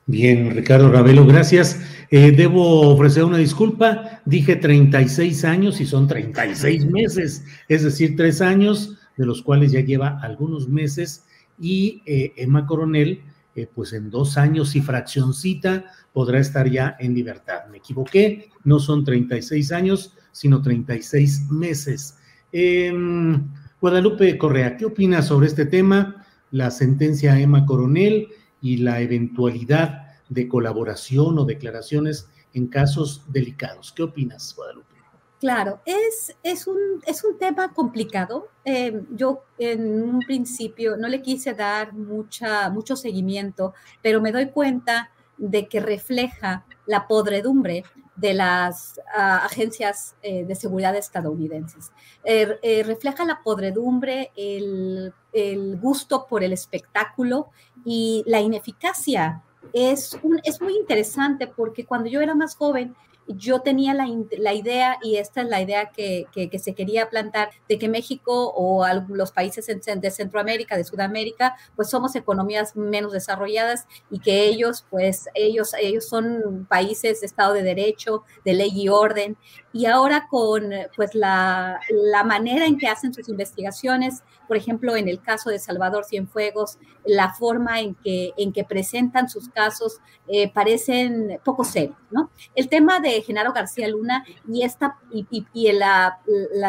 [0.07, 1.81] Bien, Ricardo Ravelo, gracias.
[2.11, 4.21] Eh, debo ofrecer una disculpa.
[4.27, 9.81] Dije 36 años y son 36 meses, es decir, tres años, de los cuales ya
[9.81, 11.25] lleva algunos meses.
[11.59, 13.23] Y eh, Emma Coronel,
[13.57, 17.61] eh, pues en dos años y fraccioncita podrá estar ya en libertad.
[17.71, 22.19] Me equivoqué, no son 36 años, sino 36 meses.
[22.53, 23.43] Em,
[23.81, 26.27] Guadalupe Correa, ¿qué opinas sobre este tema?
[26.51, 28.29] La sentencia a Emma Coronel
[28.65, 33.93] y la eventualidad de colaboración o declaraciones en casos delicados.
[33.93, 34.95] ¿Qué opinas, Guadalupe?
[35.39, 38.49] Claro, es, es, un, es un tema complicado.
[38.65, 44.49] Eh, yo en un principio no le quise dar mucha, mucho seguimiento, pero me doy
[44.49, 47.85] cuenta de que refleja la podredumbre
[48.17, 51.91] de las ah, agencias eh, de seguridad estadounidenses.
[52.23, 57.51] Er, eh, refleja la podredumbre, el, el, gusto por el espectáculo
[57.85, 59.43] y la ineficacia.
[59.73, 62.95] Es, un, es muy interesante porque cuando yo era más joven
[63.27, 64.07] yo tenía la,
[64.39, 68.53] la, idea, y esta es la idea que, que, se quería plantar, de que México
[68.55, 74.85] o los países de Centroamérica, de Sudamérica, pues somos economías menos desarrolladas y que ellos,
[74.91, 79.37] pues ellos, ellos son países de Estado de Derecho, de ley y orden.
[79.73, 85.09] Y ahora con pues la, la manera en que hacen sus investigaciones, por ejemplo, en
[85.09, 90.51] el caso de Salvador Cienfuegos, la forma en que, en que presentan sus casos eh,
[90.51, 92.31] parecen poco serios, ¿no?
[92.55, 95.27] El tema de Genaro García Luna y, esta, y,
[95.67, 95.83] el,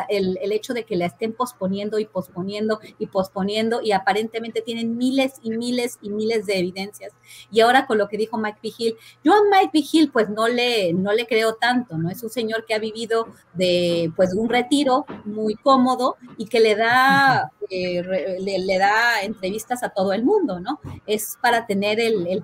[0.09, 5.35] el, hecho de que la estén posponiendo y posponiendo y posponiendo y aparentemente tienen miles
[5.41, 7.13] y miles y miles de evidencias.
[7.49, 10.93] Y ahora con lo que dijo Mike Vigil, yo a Mike Vigil pues no le,
[10.93, 12.09] no le creo tanto, ¿no?
[12.09, 16.75] Es un señor que ha vivido de pues un retiro muy cómodo y que le
[16.75, 20.79] da eh, le, da entrevistas a todo el mundo, ¿no?
[21.05, 21.99] Es para tener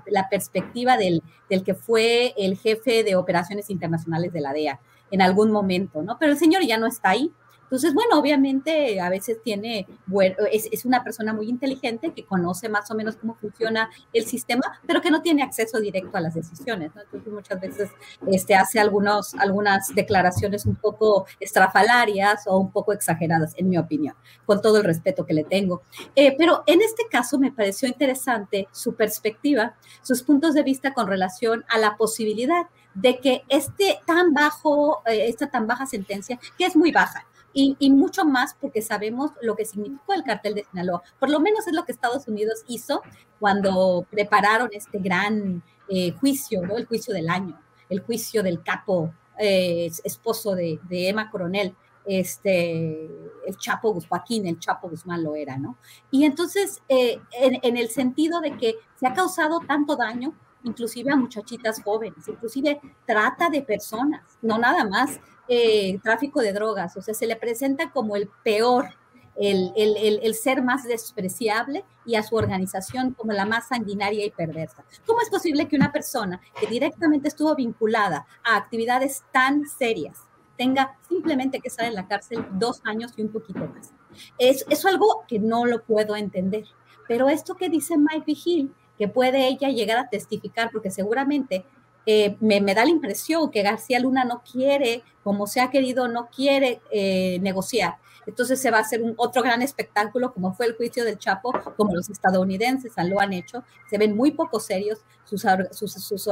[0.08, 4.80] la perspectiva del, del, que fue el jefe de operaciones internacionales de la DEA
[5.12, 6.18] en algún momento, ¿no?
[6.20, 7.32] Pero el señor ya no está ahí,
[7.72, 12.92] entonces, bueno, obviamente a veces tiene, bueno, es, una persona muy inteligente que conoce más
[12.92, 16.94] o menos cómo funciona el sistema, pero que no tiene acceso directo a las decisiones,
[16.94, 17.02] ¿no?
[17.02, 17.90] Entonces muchas veces
[18.28, 24.16] este, hace algunos, algunas declaraciones un poco estrafalarias o un poco exageradas, en mi opinión,
[24.46, 25.82] con todo el respeto que le tengo.
[26.18, 31.08] Eh, pero en este caso me pareció interesante su perspectiva, sus puntos de vista con
[31.08, 36.66] relación a la posibilidad de que este tan bajo, eh, esta tan baja sentencia, que
[36.66, 41.02] es muy baja, y, mucho más porque sabemos lo que significó el cartel de Sinaloa.
[41.20, 43.02] Por lo menos es lo que Estados Unidos hizo
[43.40, 46.78] cuando prepararon este gran eh, juicio, ¿no?
[46.78, 51.76] el juicio del año, el juicio del capo eh, esposo de, Emma Coronel,
[52.06, 53.06] este,
[53.46, 55.78] el Chapo Joaquín, el Chapo Guzmán lo era, ¿no?
[56.10, 60.34] Y entonces, eh, en, en el sentido de que se ha causado tanto daño,
[60.64, 66.96] inclusive a muchachitas jóvenes, inclusive trata de personas, no nada más eh, tráfico de drogas,
[66.98, 68.90] o sea, se le presenta como el peor,
[69.36, 74.84] el, el, ser más despreciable y a su organización como la más sanguinaria y perversa.
[75.06, 80.98] ¿Cómo es posible que una persona que directamente estuvo vinculada a actividades tan serias tenga
[81.10, 83.94] simplemente que estar en la cárcel dos años y un poquito más?
[84.38, 86.66] Es, es algo que no lo puedo entender.
[87.08, 91.66] Pero esto que dice Mike Vigil, que puede ella llegar a testificar, porque seguramente
[92.06, 96.30] eh, me, da la impresión que García Luna no quiere, como se ha querido, no
[96.30, 97.96] quiere eh, negociar.
[98.28, 101.52] Entonces se va a hacer un otro gran espectáculo, como fue el juicio del Chapo,
[101.76, 103.64] como los estadounidenses lo han hecho.
[103.90, 105.00] Se ven muy poco serios
[105.38, 106.28] sus, sus,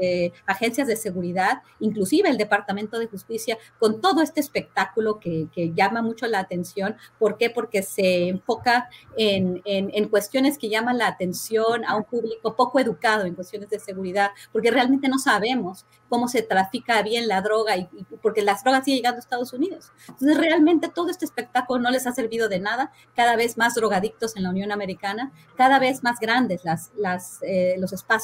[0.00, 6.02] eh, agencias de seguridad, inclusive el Departamento de Justicia, con todo este espectáculo que, llama
[6.02, 6.96] mucho la atención.
[7.18, 7.50] ¿Por qué?
[7.50, 13.24] Porque se enfoca en, en, cuestiones que llaman la atención a un público poco educado
[13.24, 17.88] en cuestiones de seguridad, porque realmente no sabemos cómo se trafica bien la droga y,
[18.22, 19.92] porque las drogas siguen llegando a Estados Unidos.
[20.08, 22.92] Entonces, realmente todo este espectáculo no les ha servido de nada.
[23.14, 27.76] Cada vez más drogadictos en la Unión Americana, cada vez más grandes las, las, eh,
[27.78, 28.19] los espacios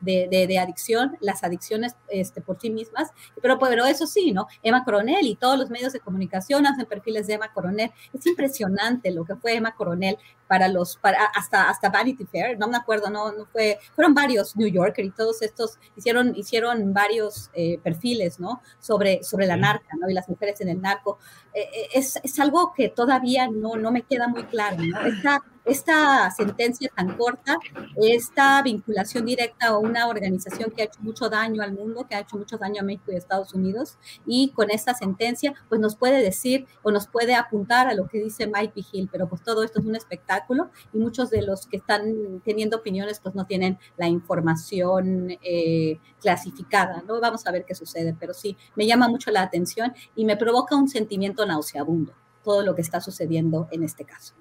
[0.00, 3.10] de, de, adicción, las adicciones este, por sí mismas.
[3.40, 4.46] Pero, pero eso sí, ¿no?
[4.62, 7.90] Emma Coronel y todos los medios de comunicación hacen perfiles de Emma Coronel.
[8.12, 10.18] Es impresionante lo que fue Emma Coronel
[10.48, 14.56] para los, para, hasta, hasta Vanity Fair, no me acuerdo, no, no fue, fueron varios
[14.56, 18.62] New Yorker y todos estos hicieron, hicieron varios eh, perfiles, ¿no?
[18.80, 20.08] Sobre, sobre la narca, ¿no?
[20.08, 21.18] Y las mujeres en el narco.
[21.52, 25.00] Eh, eh, es, es, algo que todavía no, no me queda muy claro, ¿no?
[25.02, 27.58] Esta, esta sentencia tan corta,
[27.96, 32.20] esta vinculación directa a una organización que ha hecho mucho daño al mundo, que ha
[32.20, 35.96] hecho mucho daño a México y a Estados Unidos, y con esta sentencia, pues nos
[35.96, 39.62] puede decir o nos puede apuntar a lo que dice Mike Vigil, pero pues todo
[39.62, 43.78] esto es un espectáculo y muchos de los que están teniendo opiniones pues no tienen
[43.96, 47.20] la información eh, clasificada, ¿no?
[47.20, 50.76] Vamos a ver qué sucede, pero sí, me llama mucho la atención y me provoca
[50.76, 54.34] un sentimiento nauseabundo todo lo que está sucediendo en este caso.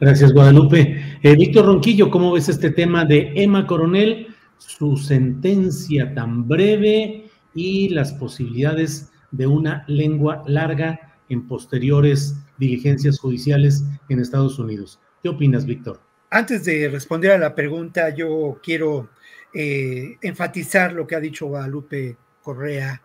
[0.00, 1.18] Gracias, Guadalupe.
[1.22, 7.88] Eh, Víctor Ronquillo, ¿cómo ves este tema de Emma Coronel, su sentencia tan breve y
[7.90, 15.00] las posibilidades de una lengua larga en posteriores diligencias judiciales en Estados Unidos?
[15.22, 16.00] ¿Qué opinas, Víctor?
[16.30, 19.10] Antes de responder a la pregunta, yo quiero
[19.54, 23.02] eh, enfatizar lo que ha dicho Guadalupe Correa,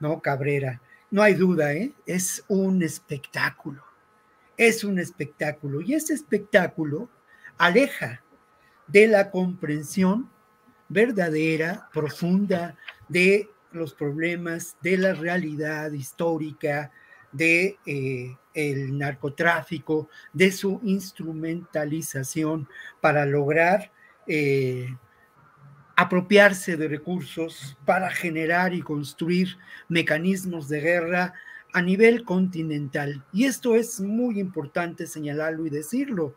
[0.00, 0.20] ¿no?
[0.20, 0.80] Cabrera.
[1.10, 1.92] No hay duda, ¿eh?
[2.06, 3.91] es un espectáculo
[4.56, 7.08] es un espectáculo y ese espectáculo
[7.58, 8.22] aleja
[8.86, 10.30] de la comprensión
[10.88, 12.76] verdadera, profunda
[13.08, 16.92] de los problemas de la realidad histórica,
[17.32, 22.68] de eh, el narcotráfico, de su instrumentalización
[23.00, 23.90] para lograr
[24.26, 24.94] eh,
[25.96, 29.56] apropiarse de recursos para generar y construir
[29.88, 31.34] mecanismos de guerra
[31.72, 33.24] a nivel continental.
[33.32, 36.34] Y esto es muy importante señalarlo y decirlo.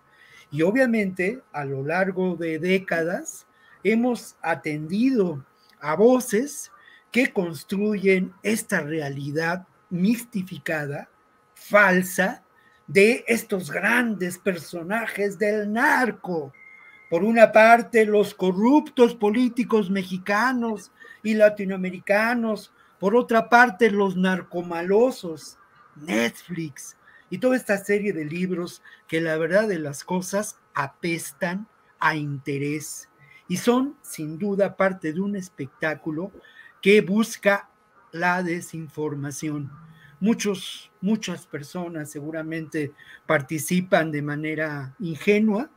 [0.51, 3.45] Y obviamente a lo largo de décadas
[3.83, 5.45] hemos atendido
[5.79, 6.71] a voces
[7.11, 11.09] que construyen esta realidad mistificada,
[11.53, 12.43] falsa,
[12.87, 16.53] de estos grandes personajes del narco.
[17.09, 20.91] Por una parte, los corruptos políticos mexicanos
[21.23, 25.57] y latinoamericanos, por otra parte, los narcomalosos,
[25.95, 26.97] Netflix
[27.29, 31.67] y toda esta serie de libros que la verdad de las cosas apestan
[31.99, 33.09] a interés
[33.47, 36.31] y son sin duda parte de un espectáculo
[36.81, 37.69] que busca
[38.11, 39.71] la desinformación.
[40.19, 42.93] Muchos, muchas personas seguramente
[43.25, 45.69] participan de manera ingenua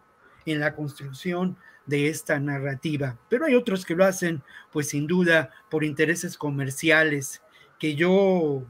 [0.46, 1.56] en la construcción
[1.88, 7.42] de esta narrativa, pero hay otros que lo hacen, pues sin duda, por intereses comerciales
[7.78, 8.62] que yo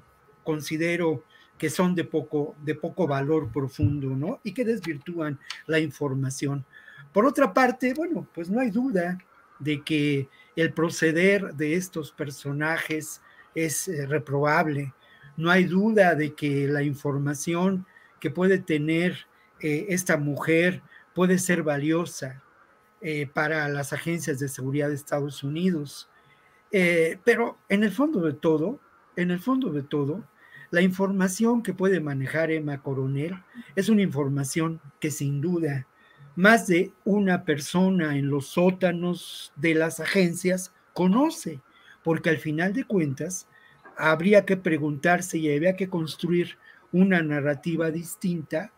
[0.45, 1.25] considero
[1.59, 4.41] que son de poco, de poco valor profundo, ¿no?
[4.45, 6.65] Y que desvirtúan la información.
[7.13, 9.19] Por otra parte, bueno, pues no hay duda
[9.59, 13.21] de que el proceder de estos personajes
[13.57, 14.95] es eh, reprobable.
[15.37, 17.85] No hay duda de que la información
[18.21, 19.27] que puede tener
[19.61, 20.83] eh, esta mujer
[21.15, 22.45] puede ser valiosa
[23.01, 26.09] eh, para las agencias de seguridad de Estados Unidos.
[26.71, 28.79] pero en el fondo de todo,
[29.17, 30.25] en el fondo de todo,
[30.71, 33.43] la información que puede manejar Emma Coronel
[33.75, 35.87] es una información que sin duda
[36.39, 41.61] más de una persona en los sótanos de las agencias conoce,
[42.05, 43.49] porque al final de cuentas
[43.97, 46.57] habría que preguntarse y habría que construir
[46.93, 48.73] una narrativa distinta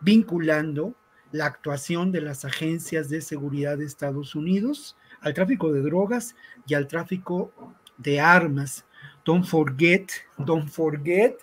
[0.00, 0.94] vinculando
[1.32, 6.34] la actuación de las agencias de seguridad de Estados Unidos al tráfico de drogas
[6.66, 7.52] y al tráfico
[7.98, 8.84] de armas
[9.24, 11.36] don't forget, don't forget,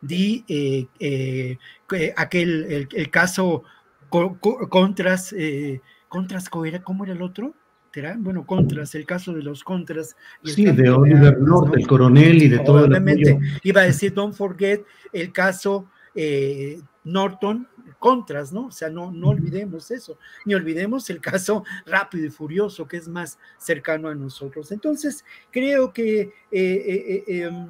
[0.00, 1.56] di eh, eh,
[2.16, 3.64] aquel, el, caso
[4.08, 6.64] contras, eh, contras, ¿cómo
[7.04, 7.54] era el otro?
[8.18, 10.16] Bueno, contras, el caso de los contras.
[10.44, 14.82] sí, de Oliver North, el coronel y de todo Obviamente, iba a decir, don't forget
[15.12, 15.86] el caso
[17.04, 18.66] Norton, contras, ¿no?
[18.66, 23.08] O sea, no, no olvidemos eso, ni olvidemos el caso rápido y furioso, que es
[23.08, 24.72] más cercano a nosotros.
[24.72, 27.68] Entonces, creo que eh, eh, eh, em,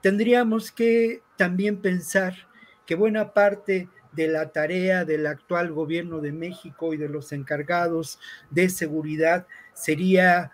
[0.00, 2.34] tendríamos que también pensar
[2.86, 8.18] que buena parte de la tarea del actual gobierno de México y de los encargados
[8.50, 10.52] de seguridad sería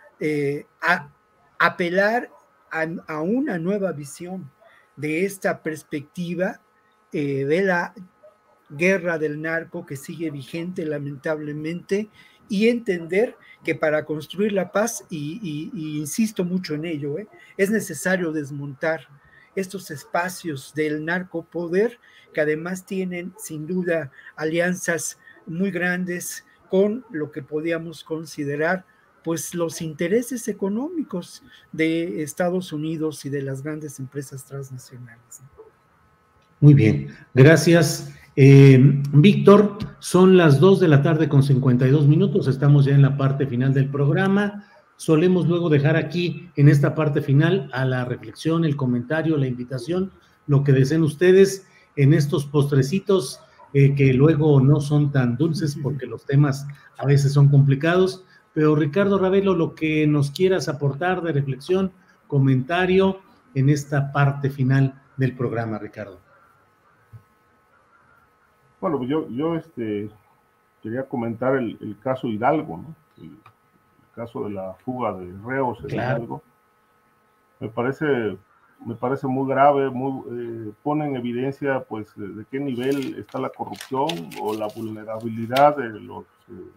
[1.59, 2.31] apelar
[2.71, 4.51] a, una nueva visión
[4.97, 6.61] de esta perspectiva
[7.13, 7.95] de la
[8.71, 12.09] guerra del narco que sigue vigente lamentablemente
[12.49, 17.29] y entender que para construir la paz, y, insisto mucho en ello, ¿eh?
[17.57, 19.09] es necesario desmontar
[19.55, 21.99] estos espacios del narcopoder
[22.33, 28.85] que además tienen sin duda alianzas muy grandes con lo que podíamos considerar
[29.25, 31.43] pues los intereses económicos
[31.73, 35.43] de Estados Unidos y de las grandes empresas transnacionales.
[36.61, 38.13] Muy bien, gracias.
[38.37, 38.79] Eh,
[39.13, 43.47] Víctor, son las 2 de la tarde con 52 minutos, estamos ya en la parte
[43.47, 44.65] final del programa.
[44.97, 50.13] Solemos luego dejar aquí, en esta parte final, a la reflexión, el comentario, la invitación,
[50.47, 53.41] lo que deseen ustedes en estos postrecitos
[53.73, 56.67] eh, que luego no son tan dulces porque los temas
[56.99, 58.25] a veces son complicados.
[58.53, 61.93] Pero Ricardo Ravelo, lo que nos quieras aportar de reflexión,
[62.27, 63.21] comentario
[63.55, 66.30] en esta parte final del programa, Ricardo.
[68.81, 70.09] Bueno, pues yo, yo este,
[70.83, 72.95] quería comentar el, caso Hidalgo, ¿no?
[73.23, 73.37] El,
[74.15, 76.43] caso de la fuga de reos en Hidalgo.
[77.61, 78.37] Me parece,
[78.85, 83.51] me parece muy grave, muy, eh, pone en evidencia pues de qué nivel está la
[83.51, 84.09] corrupción
[84.41, 86.71] o la vulnerabilidad de los, eh,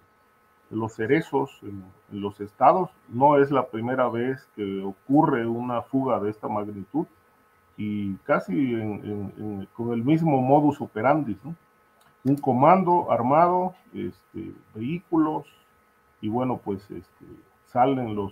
[0.70, 2.92] de los cerezos en, los estados.
[3.10, 7.08] No es la primera vez que ocurre una fuga de esta magnitud
[7.76, 8.54] y casi
[9.74, 11.56] con el mismo modus operandi, ¿no?
[12.24, 15.46] Un comando armado, este, vehículos,
[16.22, 17.26] y bueno, pues este,
[17.66, 18.32] salen los,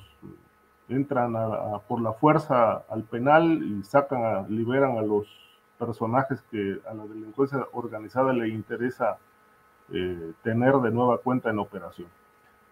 [0.87, 1.33] entran
[1.87, 5.27] por la fuerza al penal y sacan, liberan a los
[5.77, 9.17] personajes que a la delincuencia organizada le interesa
[9.91, 12.07] eh, tener de nueva cuenta en operación.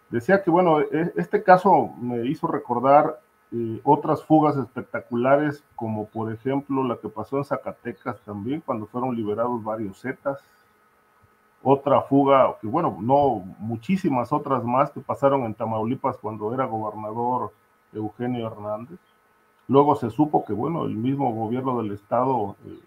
[0.10, 3.20] Decía que, bueno, e, este caso me hizo recordar
[3.52, 9.16] eh, otras fugas espectaculares, como por ejemplo la que pasó en Zacatecas también, cuando fueron
[9.16, 10.40] liberados varios Zetas,
[11.62, 17.52] otra fuga, que bueno, no muchísimas otras más que pasaron en Tamaulipas cuando era gobernador
[17.94, 19.00] Eugenio Hernández.
[19.68, 22.80] Luego se supo que, bueno, el mismo gobierno del estado, eh,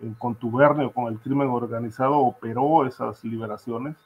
[0.00, 3.96] en contubernio con el crimen organizado, operó esas liberaciones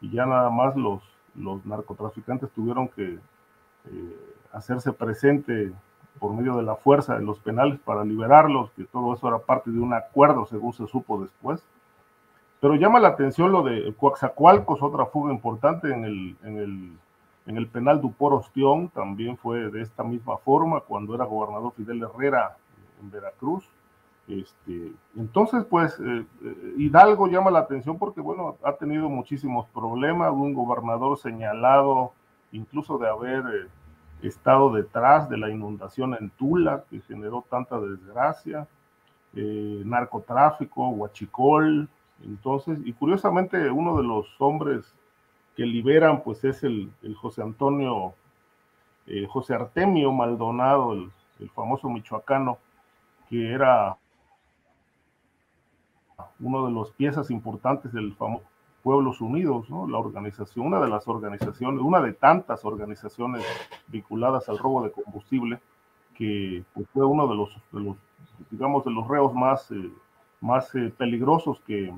[0.00, 1.02] y ya nada más los,
[1.34, 3.18] los narcotraficantes tuvieron que
[3.86, 5.72] eh, hacerse presente
[6.18, 9.70] por medio de la fuerza de los penales para liberarlos, que todo eso era parte
[9.70, 11.62] de un acuerdo, según se supo después.
[12.64, 16.92] Pero llama la atención lo de Coaxacualcos, otra fuga importante en el, en el,
[17.44, 22.02] en el penal Dupor Ostión, también fue de esta misma forma, cuando era gobernador Fidel
[22.02, 22.56] Herrera
[23.02, 23.68] en Veracruz.
[24.26, 30.32] Este, entonces, pues, eh, eh, Hidalgo llama la atención porque, bueno, ha tenido muchísimos problemas,
[30.32, 32.12] un gobernador señalado
[32.50, 38.66] incluso de haber eh, estado detrás de la inundación en Tula, que generó tanta desgracia,
[39.34, 41.90] narcotráfico, huachicol,
[42.22, 44.94] entonces, y curiosamente uno de los hombres
[45.56, 46.90] que liberan, pues es el,
[47.20, 48.14] José Antonio,
[49.28, 51.10] José Artemio Maldonado, el,
[51.40, 52.58] el famoso michoacano,
[53.28, 53.96] que era
[56.40, 58.44] uno de los piezas importantes del famoso
[58.84, 59.88] Pueblos Unidos, ¿no?
[59.88, 63.42] la organización, una de las organizaciones, una de tantas organizaciones
[63.88, 65.58] vinculadas al robo de combustible,
[66.14, 67.48] que pues, fue uno de los,
[68.50, 69.90] digamos, de los reos más, eh,
[70.44, 71.92] más eh, peligrosos que,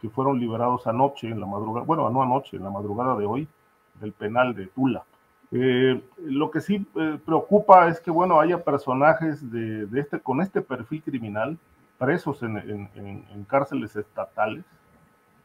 [0.00, 3.48] que, fueron liberados anoche, en la madrugada, bueno, no anoche, en la madrugada de hoy,
[4.00, 5.04] del penal de Tula.
[5.52, 6.84] Eh, lo que sí
[7.24, 11.56] preocupa es que, bueno, haya personajes de, de, este, con este perfil criminal
[11.98, 14.64] presos en, cárceles estatales,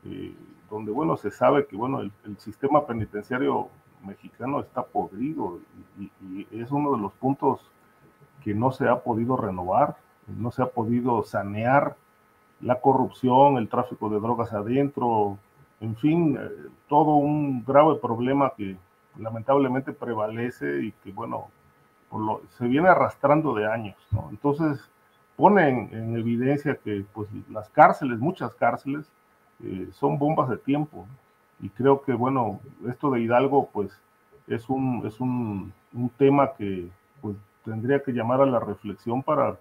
[0.06, 0.34] eh,
[0.70, 3.70] donde, bueno, se sabe que, bueno, el, sistema penitenciario
[4.04, 5.60] mexicano está podrido
[6.00, 7.60] y, es uno de los puntos
[8.44, 9.96] que no se ha podido renovar,
[10.28, 11.96] no se ha podido sanear
[12.62, 15.38] la corrupción, el tráfico de drogas adentro,
[15.80, 16.50] en fin, eh,
[16.88, 18.78] todo un grave problema que
[19.18, 21.48] lamentablemente prevalece y que, bueno,
[22.58, 23.96] se viene arrastrando de años.
[24.30, 24.90] Entonces,
[25.36, 29.12] pone en, evidencia que pues, las cárceles, muchas cárceles,
[29.64, 31.08] eh, son bombas de tiempo.
[31.62, 33.92] Y creo que, bueno, esto de Hidalgo, pues,
[34.48, 35.74] es un, es un,
[36.18, 36.90] tema que
[37.22, 39.58] pues, tendría que llamar a la reflexión para,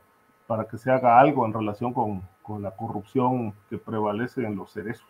[0.51, 2.23] para que se haga algo en relación con,
[2.61, 5.07] la corrupción que prevalece en los cerezos.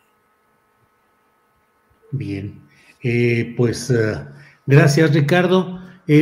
[2.11, 2.61] Bien,
[3.01, 4.23] eh, pues eh,
[4.67, 5.79] gracias Ricardo.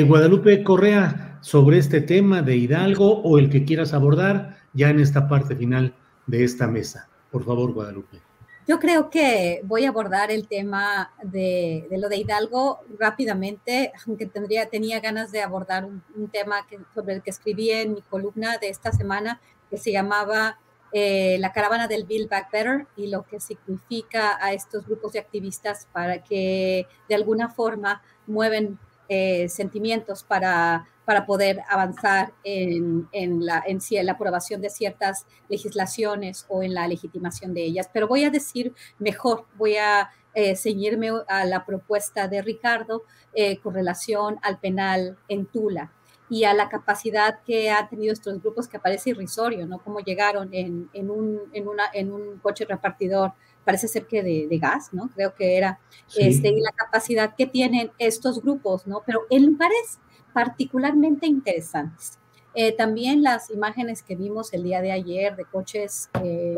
[0.08, 5.28] Guadalupe Correa, sobre este tema de Hidalgo o el que quieras abordar ya en esta
[5.28, 5.94] parte final
[6.26, 7.10] de esta mesa.
[7.30, 8.29] Por favor, Guadalupe.
[8.70, 14.70] Yo creo que voy a abordar el tema de, lo de Hidalgo rápidamente, aunque tendría,
[14.70, 18.92] tenía ganas de abordar un, tema sobre el que escribí en mi columna de esta
[18.92, 19.42] semana,
[19.72, 20.60] que se llamaba
[20.92, 25.20] eh, La caravana del Build Back Better y lo que significa a estos grupos de
[25.20, 28.78] activistas para que de alguna forma mueven
[29.10, 36.46] eh, sentimientos para, para poder avanzar en, en, la, en, la aprobación de ciertas legislaciones
[36.48, 37.90] o en la legitimación de ellas.
[37.92, 43.04] Pero voy a decir mejor, voy a eh, ceñirme a la propuesta de Ricardo
[43.34, 45.92] eh, con relación al penal en Tula
[46.30, 49.80] y a la capacidad que han tenido estos grupos que parece irrisorio, ¿no?
[49.80, 53.34] Cómo llegaron en, en, un, en, una, en un coche repartidor
[53.64, 55.10] parece ser que de, gas, ¿no?
[55.16, 55.80] Creo que era,
[56.16, 59.04] este, y la capacidad que tienen estos grupos, ¿no?
[59.06, 60.00] Pero en lugares
[60.34, 62.20] particularmente interesantes.
[62.56, 66.58] Eh, también las imágenes que vimos el día de ayer de coches eh,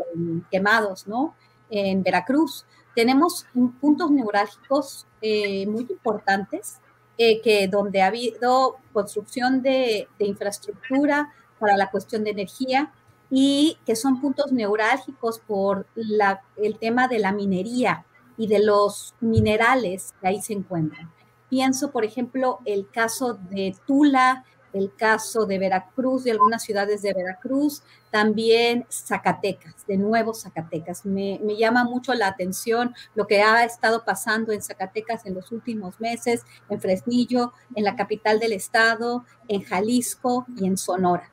[0.50, 1.34] quemados, ¿no?
[1.70, 2.66] En Veracruz.
[2.94, 3.46] Tenemos
[3.80, 6.78] puntos neurálgicos eh, muy importantes
[7.44, 12.92] que donde ha habido construcción de, de infraestructura para la cuestión de energía,
[13.34, 15.86] y que son puntos neurálgicos por
[16.58, 18.04] el tema de la minería
[18.36, 21.10] y de los minerales que ahí se encuentran.
[21.48, 27.14] Pienso, por ejemplo, el caso de Tula, el caso de Veracruz, de algunas ciudades de
[27.14, 31.06] Veracruz, también Zacatecas, de nuevo Zacatecas.
[31.06, 35.52] Me, me, llama mucho la atención lo que ha estado pasando en Zacatecas en los
[35.52, 41.31] últimos meses, en Fresnillo, en la capital del estado, en Jalisco y en Sonora.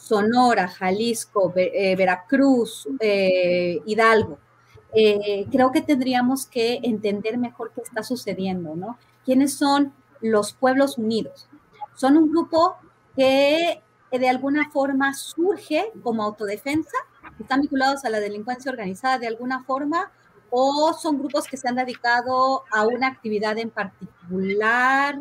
[0.00, 4.38] Sonora, Jalisco, eh, Veracruz, eh, Hidalgo.
[4.92, 8.98] Eh, creo que tendríamos que entender mejor qué está sucediendo, ¿no?
[9.24, 11.48] ¿Quiénes son los pueblos unidos?
[11.94, 12.76] Son un grupo
[13.14, 16.96] que de alguna forma surge como autodefensa,
[17.38, 20.10] están vinculados a la delincuencia organizada de alguna forma,
[20.50, 25.20] o son grupos que se han dedicado a una actividad en particular,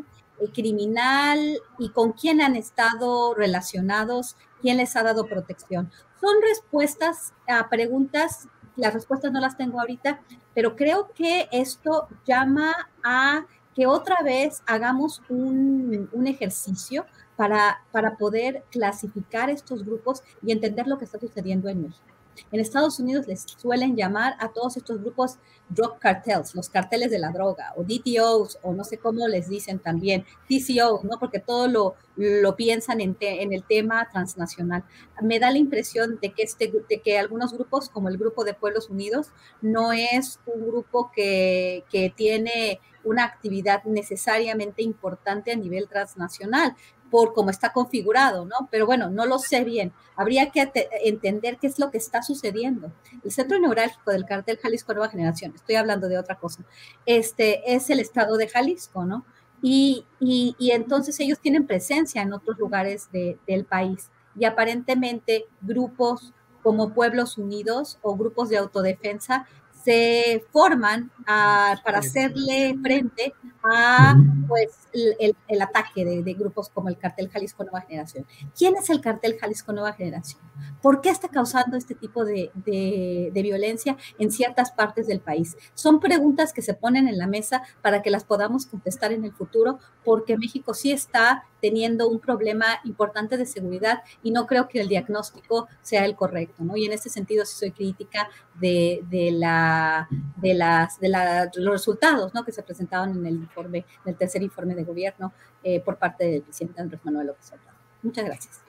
[0.54, 5.92] criminal, y con quién han estado relacionados quién les ha dado protección.
[6.20, 8.48] Son respuestas a preguntas
[8.80, 10.22] las respuestas no las tengo ahorita,
[10.56, 13.46] pero creo que esto llama a
[13.76, 17.06] que otra vez hagamos un, un ejercicio
[17.36, 22.09] para, para poder clasificar estos grupos y entender lo que está sucediendo en México.
[22.52, 25.38] En Estados Unidos les suelen llamar a todos estos grupos
[25.70, 29.80] drug cartels, los carteles de la droga, o DTOs, o no sé cómo les dicen
[29.80, 31.20] también, TCOs, ¿no?
[31.20, 34.84] Porque todo lo, lo piensan en, el tema transnacional.
[35.22, 36.72] Me da la impresión de que, este,
[37.04, 39.28] que algunos grupos, como el Grupo de Pueblos Unidos,
[39.62, 46.76] no es un grupo que, que tiene una actividad necesariamente importante a nivel transnacional
[47.10, 48.68] por cómo está configurado, ¿no?
[48.72, 49.94] Pero bueno, no lo sé bien.
[50.16, 50.72] Habría que
[51.04, 52.92] entender qué es lo que está sucediendo.
[53.24, 56.64] El centro neurálgico del cartel Jalisco Nueva Generación, estoy hablando de otra cosa,
[57.06, 59.26] este es el estado de Jalisco, ¿no?
[59.62, 66.34] Y, y, entonces ellos tienen presencia en otros lugares del país y aparentemente grupos
[66.64, 69.48] como Pueblos Unidos o grupos de autodefensa
[69.84, 74.16] se forman para hacerle frente a
[74.48, 78.26] pues, el, ataque de, grupos como el cartel Jalisco Nueva Generación.
[78.58, 80.42] ¿Quién es el cartel Jalisco Nueva Generación?
[80.82, 85.56] ¿Por qué está causando este tipo de, de violencia en ciertas partes del país?
[85.74, 89.34] Son preguntas que se ponen en la mesa para que las podamos contestar en el
[89.34, 94.82] futuro, porque México sí está teniendo un problema importante de seguridad y no creo que
[94.82, 96.76] el diagnóstico sea el correcto, ¿no?
[96.78, 98.30] Y en ese sentido sí soy crítica
[98.60, 100.08] de, de la,
[100.38, 102.44] de, las, de, los resultados, ¿no?
[102.44, 105.34] Que se presentaban en el informe, en el tercer informe de gobierno
[105.64, 107.74] eh, por parte del presidente Andrés Manuel López Obrador.
[108.02, 108.62] Muchas gracias.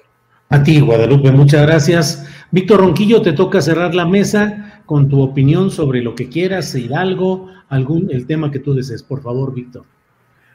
[0.53, 2.27] A ti, Guadalupe, muchas gracias.
[2.51, 7.49] Víctor Ronquillo, te toca cerrar la mesa con tu opinión sobre lo que quieras, Hidalgo,
[7.69, 9.05] algún, el tema que tú desees.
[9.05, 9.85] Por favor, Víctor.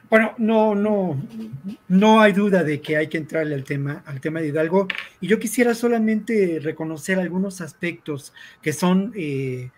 [0.08, 1.20] Bueno, no, no,
[1.88, 4.86] no hay duda de que hay que entrarle al tema, al tema de Hidalgo.
[5.20, 8.32] Y yo quisiera solamente reconocer algunos aspectos
[8.62, 9.70] que son eh,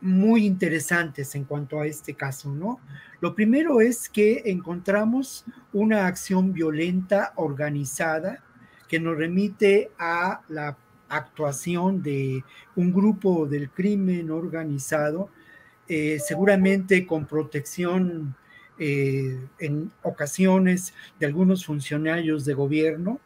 [0.00, 2.80] muy interesantes en cuanto a este caso, ¿no?
[3.20, 8.42] Lo primero es que encontramos una acción violenta organizada
[8.88, 10.76] que nos remite a la
[11.08, 12.42] actuación de
[12.74, 15.28] un grupo del crimen organizado,
[15.86, 18.34] eh, seguramente con protección
[18.82, 23.20] eh, en ocasiones de algunos funcionarios de gobierno,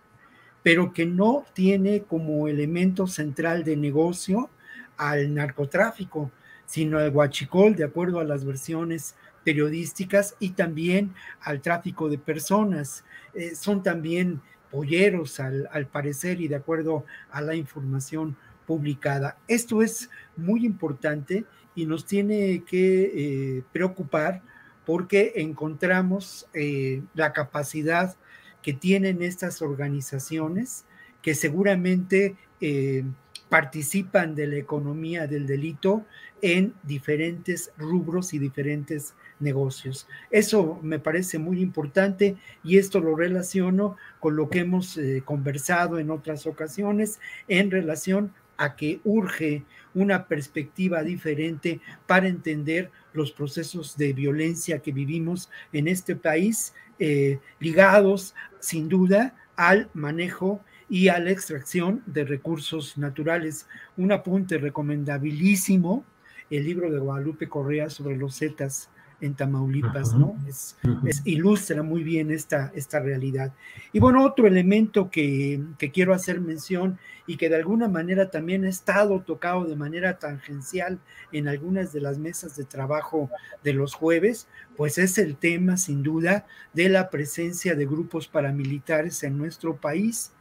[0.64, 4.50] pero que no tiene como elemento central de negocio
[4.96, 6.32] al narcotráfico,
[6.66, 13.04] sino al guachicol, de acuerdo a las versiones periodísticas, y también al tráfico de personas.
[13.32, 14.40] Eh, son también
[14.72, 18.36] polleros, al, parecer, y de acuerdo a la información
[18.66, 19.38] publicada.
[19.46, 21.44] Esto es muy importante
[21.76, 24.42] y nos tiene que eh, preocupar
[24.84, 28.16] porque encontramos eh, la capacidad
[28.62, 30.84] que tienen estas organizaciones
[31.22, 33.04] que seguramente eh,
[33.48, 36.04] participan de la economía del delito
[36.42, 40.06] en diferentes rubros y diferentes negocios.
[40.30, 45.98] Eso me parece muy importante y esto lo relaciono con lo que hemos eh, conversado
[45.98, 49.64] en otras ocasiones en relación a que urge
[49.94, 57.38] una perspectiva diferente para entender los procesos de violencia que vivimos en este país, eh,
[57.60, 63.66] ligados sin duda al manejo y a la extracción de recursos naturales.
[63.96, 66.04] Un apunte recomendabilísimo,
[66.50, 68.90] el libro de Guadalupe Correa sobre los Zetas
[69.24, 70.36] en Tamaulipas, ¿no?
[70.46, 70.76] Es,
[71.24, 73.52] ilustra muy bien esta, esta realidad.
[73.92, 78.64] Y bueno, otro elemento que, que, quiero hacer mención y que de alguna manera también
[78.64, 80.98] ha estado tocado de manera tangencial
[81.32, 83.30] en algunas de las mesas de trabajo
[83.62, 84.46] de los jueves,
[84.76, 90.32] pues es el tema sin duda de la presencia de grupos paramilitares en nuestro país.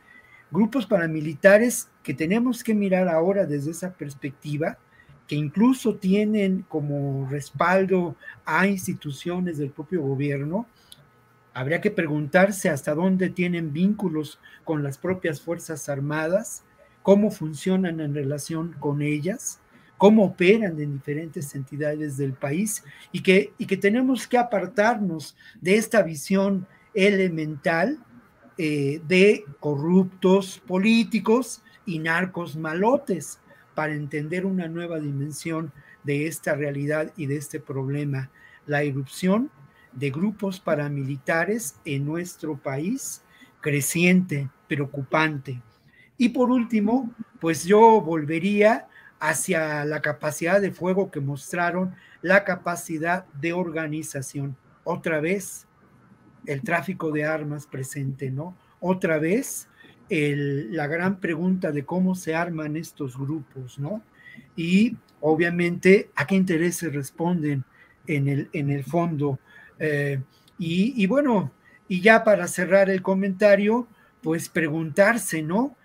[0.51, 4.77] Grupos paramilitares que tenemos que mirar ahora desde esa perspectiva,
[5.33, 8.15] incluso tienen como respaldo
[8.45, 10.67] a instituciones del propio gobierno,
[11.53, 16.63] habría que preguntarse hasta dónde tienen vínculos con las propias Fuerzas Armadas,
[17.03, 19.59] cómo funcionan en relación con ellas,
[19.97, 25.75] cómo operan en diferentes entidades del país y que, y que tenemos que apartarnos de
[25.75, 27.99] esta visión elemental
[28.57, 33.39] eh, de corruptos políticos y narcos malotes
[33.73, 35.71] para entender una nueva dimensión
[36.03, 38.29] de esta realidad y de este problema,
[38.65, 39.49] la irrupción
[39.91, 43.21] de grupos paramilitares en nuestro país,
[43.61, 45.61] creciente, preocupante.
[46.17, 48.87] Y por último, pues yo volvería
[49.19, 54.57] hacia la capacidad de fuego que mostraron, la capacidad de organización.
[54.83, 55.65] Otra vez,
[56.45, 58.57] el tráfico de armas presente, ¿no?
[58.79, 59.69] Otra vez,
[60.09, 64.01] la gran pregunta de cómo se arman estos grupos, ¿no?
[64.55, 67.63] y obviamente a qué intereses responden
[68.07, 69.39] en el, en el fondo.
[69.79, 70.21] Eh,
[70.57, 71.51] y, y, bueno,
[71.87, 73.87] y ya para cerrar el comentario,
[74.21, 75.75] pues preguntarse, ¿no?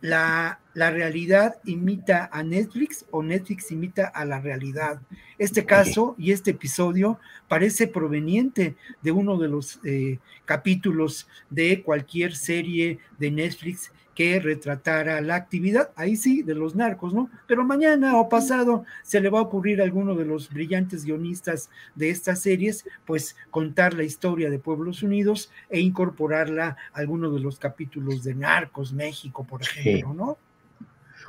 [0.00, 5.00] La, la, realidad imita a Netflix o Netflix imita a la realidad.
[5.38, 7.18] Este caso y este episodio
[7.48, 15.20] parece proveniente de uno de los eh, capítulos de cualquier serie de Netflix que retratara
[15.20, 17.30] la actividad, ahí sí, de los narcos, ¿no?
[17.46, 21.68] Pero mañana o pasado se le va a ocurrir a alguno de los brillantes guionistas
[21.94, 27.40] de estas series, pues contar la historia de Pueblos Unidos e incorporarla a alguno de
[27.40, 30.38] los capítulos de Narcos México, por ejemplo, ¿no?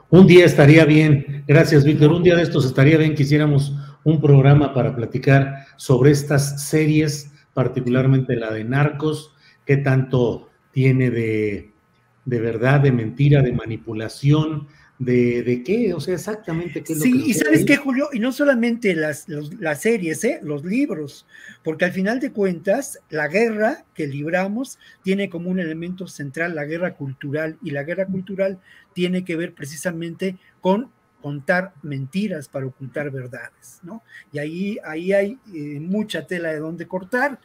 [0.10, 3.76] Un día estaría bien, gracias Víctor, un día de estos estaría bien que hiciéramos
[4.06, 9.34] un programa para platicar sobre estas series, particularmente la de Narcos,
[9.66, 11.74] que tanto tiene de
[12.28, 14.68] de verdad, de mentira, de manipulación,
[15.00, 17.30] de, de qué, o sea, exactamente qué es sí, lo que...
[17.30, 20.42] y sabes qué, Julio, y no solamente las, las series, ¿eh?
[20.44, 21.26] los libros,
[21.64, 26.66] porque al final de cuentas, la guerra que libramos tiene como un elemento central la
[26.66, 28.60] guerra cultural, y la guerra cultural
[28.92, 30.92] tiene que ver precisamente con
[31.22, 34.04] contar mentiras para ocultar verdades, ¿no?
[34.32, 37.40] Y ahí, ahí hay eh, mucha tela de donde cortar.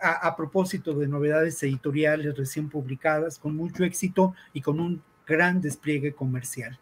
[0.00, 5.60] A, a, propósito de novedades editoriales recién publicadas, con mucho éxito y con un gran
[5.60, 6.78] despliegue comercial.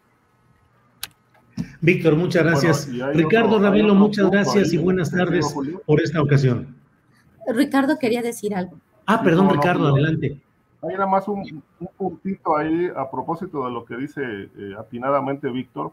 [1.81, 2.87] Víctor, muchas gracias.
[2.87, 5.53] Bueno, Ricardo otro, Ravelo, muchas gracias y buenas tardes
[5.85, 6.75] por esta ocasión.
[7.47, 8.79] Ricardo quería decir algo.
[9.05, 10.39] Ah, perdón, no, Ricardo, no, adelante.
[10.83, 15.49] Hay nada más un, un, puntito ahí a propósito de lo que dice eh, atinadamente
[15.49, 15.91] Víctor.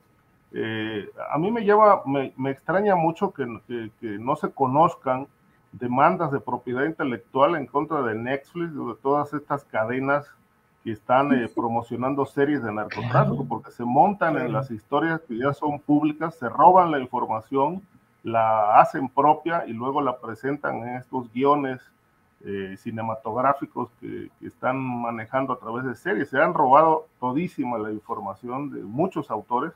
[0.53, 5.27] Eh, a mí me lleva, me, me extraña mucho que, que, que, no se conozcan
[5.73, 10.31] demandas de propiedad intelectual en contra de Netflix o de todas estas cadenas
[10.85, 15.53] que están eh, promocionando series de narcotráfico, porque se montan en las historias que ya
[15.53, 17.83] son públicas, se roban la información,
[18.23, 21.81] la hacen propia y luego la presentan en estos guiones
[22.45, 26.29] eh, cinematográficos que, que, están manejando a través de series.
[26.29, 29.73] Se han robado todísima la información de muchos autores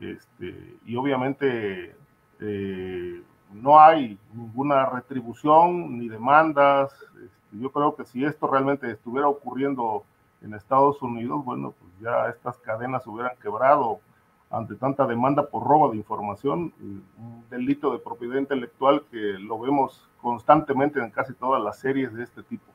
[0.00, 1.94] este, y obviamente
[2.40, 3.22] eh,
[3.52, 6.92] no hay ninguna retribución ni demandas.
[7.22, 10.04] Este, yo creo que si esto realmente estuviera ocurriendo
[10.42, 14.00] en Estados Unidos, bueno, pues ya estas cadenas hubieran quebrado
[14.50, 20.06] ante tanta demanda por robo de información, un delito de propiedad intelectual que lo vemos
[20.20, 22.66] constantemente en casi todas las series de este tipo.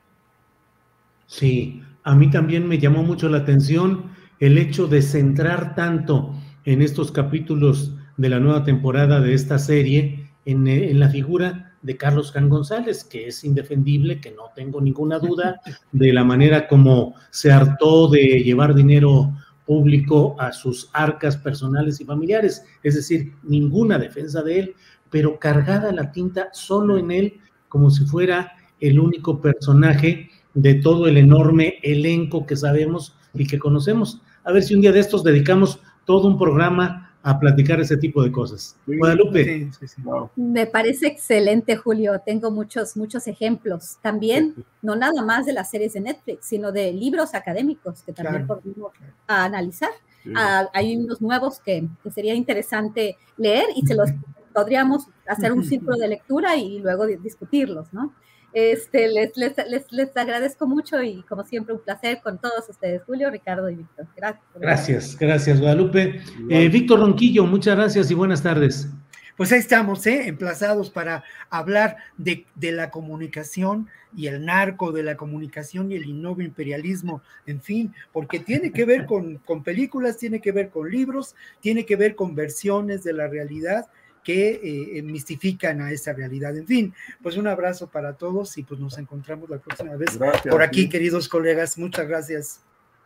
[1.26, 4.10] Sí, a mí también me llamó mucho la atención
[4.40, 6.34] el hecho de centrar tanto
[6.64, 11.96] en estos capítulos de la nueva temporada de esta serie en, en la figura de
[11.96, 15.60] Carlos Can González, que es indefendible, que no tengo ninguna duda
[15.92, 19.32] de la manera como se hartó de llevar dinero
[19.66, 24.74] público a sus arcas personales y familiares, es decir, ninguna defensa de él,
[25.10, 31.06] pero cargada la tinta solo en él como si fuera el único personaje de todo
[31.06, 34.22] el enorme elenco que sabemos y que conocemos.
[34.44, 38.22] A ver si un día de estos dedicamos todo un programa a platicar ese tipo
[38.22, 38.74] de cosas.
[38.86, 39.44] Sí, Guadalupe.
[39.44, 40.02] Sí, sí, sí.
[40.02, 40.30] Wow.
[40.36, 42.18] Me parece excelente, Julio.
[42.24, 43.98] Tengo muchos, muchos ejemplos.
[44.00, 48.46] También, no nada más de las series de Netflix, sino de libros académicos que también
[48.46, 48.62] claro.
[48.62, 48.92] podemos
[49.26, 49.90] analizar.
[50.34, 54.08] Ah, hay unos nuevos que, que, sería interesante leer y se los
[54.54, 58.14] podríamos hacer un círculo de lectura y luego discutirlos, ¿no?
[58.58, 63.04] Este, les, les, les, les, agradezco mucho y como siempre un placer con todos ustedes,
[63.04, 64.08] Julio, Ricardo y Víctor.
[64.16, 64.44] Gracias.
[64.56, 66.20] Gracias, gracias Guadalupe.
[66.50, 68.88] Eh, Víctor Ronquillo, muchas gracias y buenas tardes.
[69.36, 70.26] Pues ahí estamos, ¿eh?
[70.26, 73.86] emplazados para hablar de, de, la comunicación
[74.16, 78.84] y el narco, de la comunicación y el innovo imperialismo, en fin, porque tiene que
[78.84, 83.12] ver con, con películas, tiene que ver con libros, tiene que ver con versiones de
[83.12, 83.86] la realidad
[84.22, 84.60] que
[84.96, 86.56] eh, mistifican a esa realidad.
[86.56, 90.52] En fin, pues un abrazo para todos y pues nos encontramos la próxima vez gracias,
[90.52, 90.88] por aquí, sí.
[90.88, 91.78] queridos colegas.
[91.78, 92.60] Muchas gracias.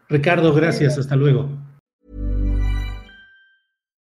[0.08, 0.98] Ricardo, gracias.
[0.98, 1.48] Hasta luego.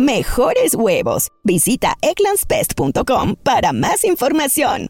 [0.00, 1.28] Mejores huevos.
[1.44, 4.88] Visita egglandsbest.com para más información.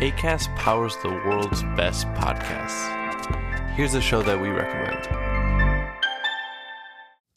[0.00, 2.90] ACAST powers the world's best podcasts.
[3.74, 5.23] Here's a show that we recommend.